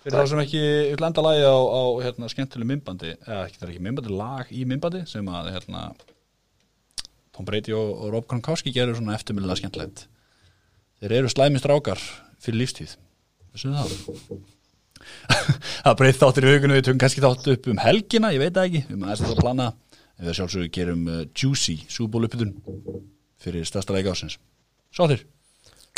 [0.03, 0.61] fyrir það sem ekki
[0.91, 4.51] vil enda lagi á, á hérna, skemmtileg mymbandi eða ekki, það er ekki mymbandi, lag
[4.53, 5.87] í mymbandi sem að hérna,
[7.33, 10.05] Tom Brady og, og Rob Gronkowski gerur svona eftirmjölulega skemmtilegt.
[11.01, 12.01] Þeir eru slæmi strákar
[12.41, 12.95] fyrir lífstíð.
[13.53, 13.97] Þessu það
[15.85, 18.83] Það breytt þáttir í hugunum við tökum kannski þátt upp um helgina, ég veit ekki
[18.89, 19.67] við maður að plana
[20.17, 22.53] en við sjálfsögur gerum uh, Juicy Súból uppbytun
[23.41, 24.37] fyrir stærsta leika ásins
[24.93, 25.23] Svo þér,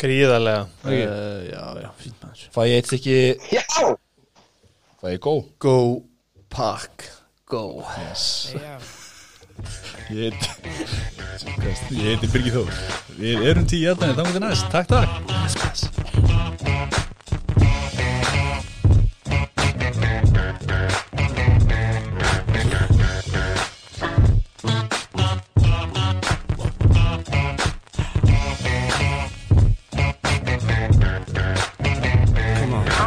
[0.00, 2.46] Gríðarlega uh, Já, já, fínt maður.
[2.54, 3.16] Fæ ég eitt ekki
[3.54, 3.64] Já!
[5.00, 5.76] Fæ ég gó Go,
[6.52, 7.08] pack,
[7.50, 7.64] go.
[8.08, 8.52] Yes.
[10.10, 10.48] Ég heiti
[11.90, 12.72] Ég heiti Birgir Þór.
[13.20, 15.10] Við erum tíu jæðan, þá mútið næst, takk takk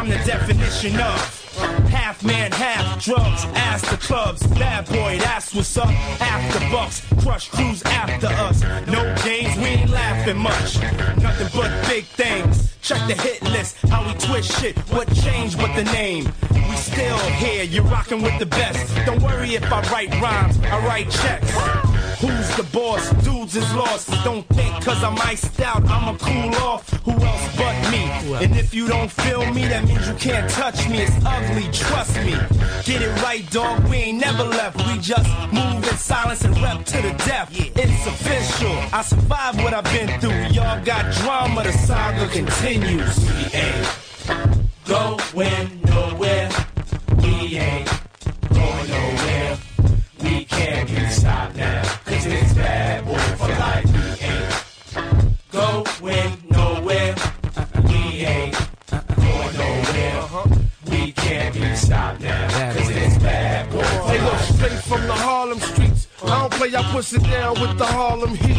[0.04, 3.44] Ask the definition of half man, half drugs.
[3.54, 5.88] After clubs, bad boy, that's what's up.
[6.20, 8.62] After bucks, crush crews after us.
[8.86, 10.80] No games, we ain't laughing much.
[11.22, 12.73] Nothing but big things.
[12.84, 14.76] Check the hit list, how we twist shit.
[14.92, 16.30] What changed but the name?
[16.52, 18.94] We still here, you're rocking with the best.
[19.06, 21.93] Don't worry if I write rhymes, I write checks.
[22.24, 23.10] Who's the boss?
[23.22, 24.08] Dudes is lost.
[24.24, 26.88] Don't think cause I'm iced out, I'ma cool off.
[27.04, 28.04] Who else but me?
[28.42, 31.02] And if you don't feel me, that means you can't touch me.
[31.02, 32.32] It's ugly, trust me.
[32.84, 33.84] Get it right, dog.
[33.90, 34.78] We ain't never left.
[34.86, 37.50] We just move in silence and rep to the death.
[37.52, 38.74] It's official.
[38.90, 40.46] I survived what I've been through.
[40.56, 43.18] Y'all got drama, the saga continues.
[43.18, 43.86] We ain't
[44.86, 46.48] going nowhere.
[47.18, 47.93] We ain't
[64.84, 66.08] from the Harlem streets.
[66.22, 68.56] I don't play, I push it down with the Harlem heat.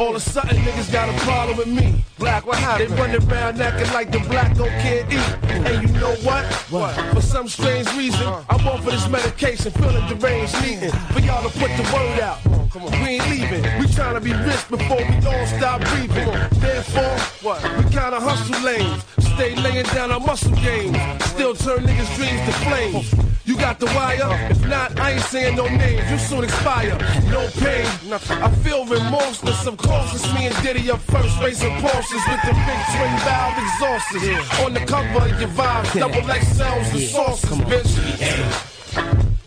[0.00, 2.02] All of a sudden, niggas got a problem with me.
[2.18, 2.90] Black, what happened?
[2.90, 5.50] They run around acting like the black don't can't eat.
[5.50, 6.44] And you know what?
[6.70, 6.94] What?
[7.14, 11.58] For some strange reason, I want for this medication, feeling deranged, needing for y'all to
[11.58, 12.61] put the word out.
[12.72, 13.62] Come on, we ain't leaving.
[13.78, 16.30] We trying to be rich before we all stop breathing.
[16.58, 17.62] Therefore, what?
[17.76, 19.04] We kinda hustle lanes.
[19.34, 20.96] Stay laying down our muscle games.
[21.26, 23.14] Still turn niggas' dreams to flames.
[23.44, 24.48] You got the wire?
[24.50, 26.10] If not, I ain't saying no names.
[26.10, 26.96] You soon expire.
[27.28, 27.86] No pain.
[28.10, 29.66] I feel remorseless.
[29.66, 33.58] Of course, it's me and Diddy up first, racing Porsches with the big twin valve
[33.64, 34.64] exhausts.
[34.64, 37.92] On the cover of your vibes, double XLs and sauces, bitch.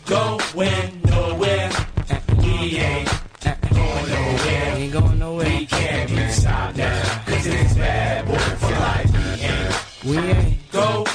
[0.05, 1.64] Going nowhere.
[2.45, 3.09] We ain't
[3.41, 4.75] going nowhere.
[4.75, 5.49] Ain't going nowhere.
[5.49, 7.23] We can't be stopped now.
[7.25, 9.11] Cause it's bad boy for life.
[10.05, 10.71] We ain't We ain't.
[10.71, 11.05] going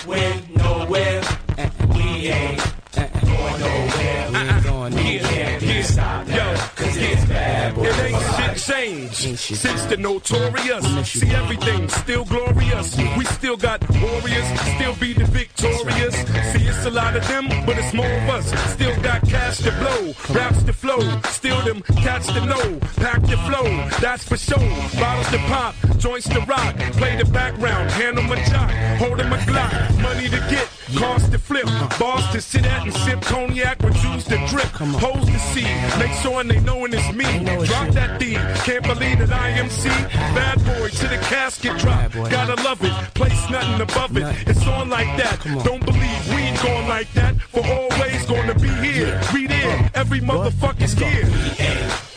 [9.03, 9.15] life.
[9.15, 10.85] shit changed Ain't shit since the notorious.
[11.07, 12.97] See everything still glorious.
[13.17, 14.47] We still got warriors,
[14.77, 16.15] still be the victorious.
[16.53, 18.51] See it's a lot of them, but it's more of us.
[18.73, 22.79] Still got cash to blow, raps to flow, still them cats to know.
[22.97, 23.67] Pack the flow,
[24.01, 24.59] that's for sure.
[24.99, 26.77] Bottles to pop, joints to rock.
[26.99, 30.03] Play the background, hand a jock, hold 'em a Glock.
[30.03, 30.69] Money to get,
[30.99, 31.67] cars to flip,
[31.99, 34.67] bars to sit at and sip cognac with juice to drip.
[35.01, 35.69] Hoes to see,
[35.99, 37.45] make sure they knowin' it's me.
[37.67, 38.35] Drop that D,
[38.65, 39.89] can't believe that I am C.
[39.89, 42.13] Bad boy to the casket drop.
[42.13, 44.25] Gotta love it, place nothing above it.
[44.49, 45.41] It's on like that.
[45.65, 47.41] Don't believe we ain't going like that.
[47.41, 49.21] For always gonna be here.
[49.33, 51.27] We there, every motherfucker's here.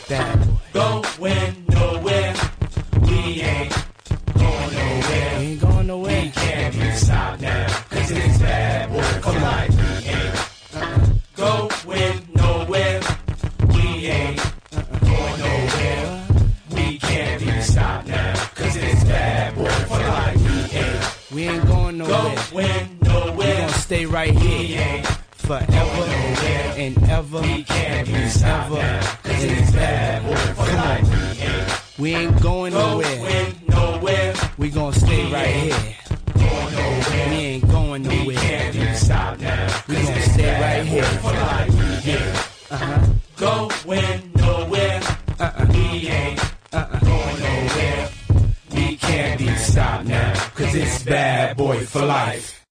[0.08, 0.54] Bad boy.
[0.72, 1.63] Going
[23.94, 25.02] stay right here.
[25.36, 26.04] Forever
[26.82, 28.82] and ever ever.
[31.96, 33.52] We ain't going nowhere.
[33.68, 34.34] nowhere.
[34.58, 35.96] We gonna stay right here.
[37.30, 38.26] We ain't going nowhere.
[38.26, 38.96] We gonna
[40.22, 41.10] stay right here.
[42.04, 42.42] Yeah.
[42.70, 43.06] Uh-huh.
[43.36, 45.00] Going nowhere.
[45.38, 45.66] Uh-uh.
[45.72, 46.40] We ain't
[46.72, 46.98] uh-uh.
[46.98, 48.10] going nowhere.
[48.72, 50.34] We can't be stopped now.
[50.56, 52.63] Cause it's bad boy for life.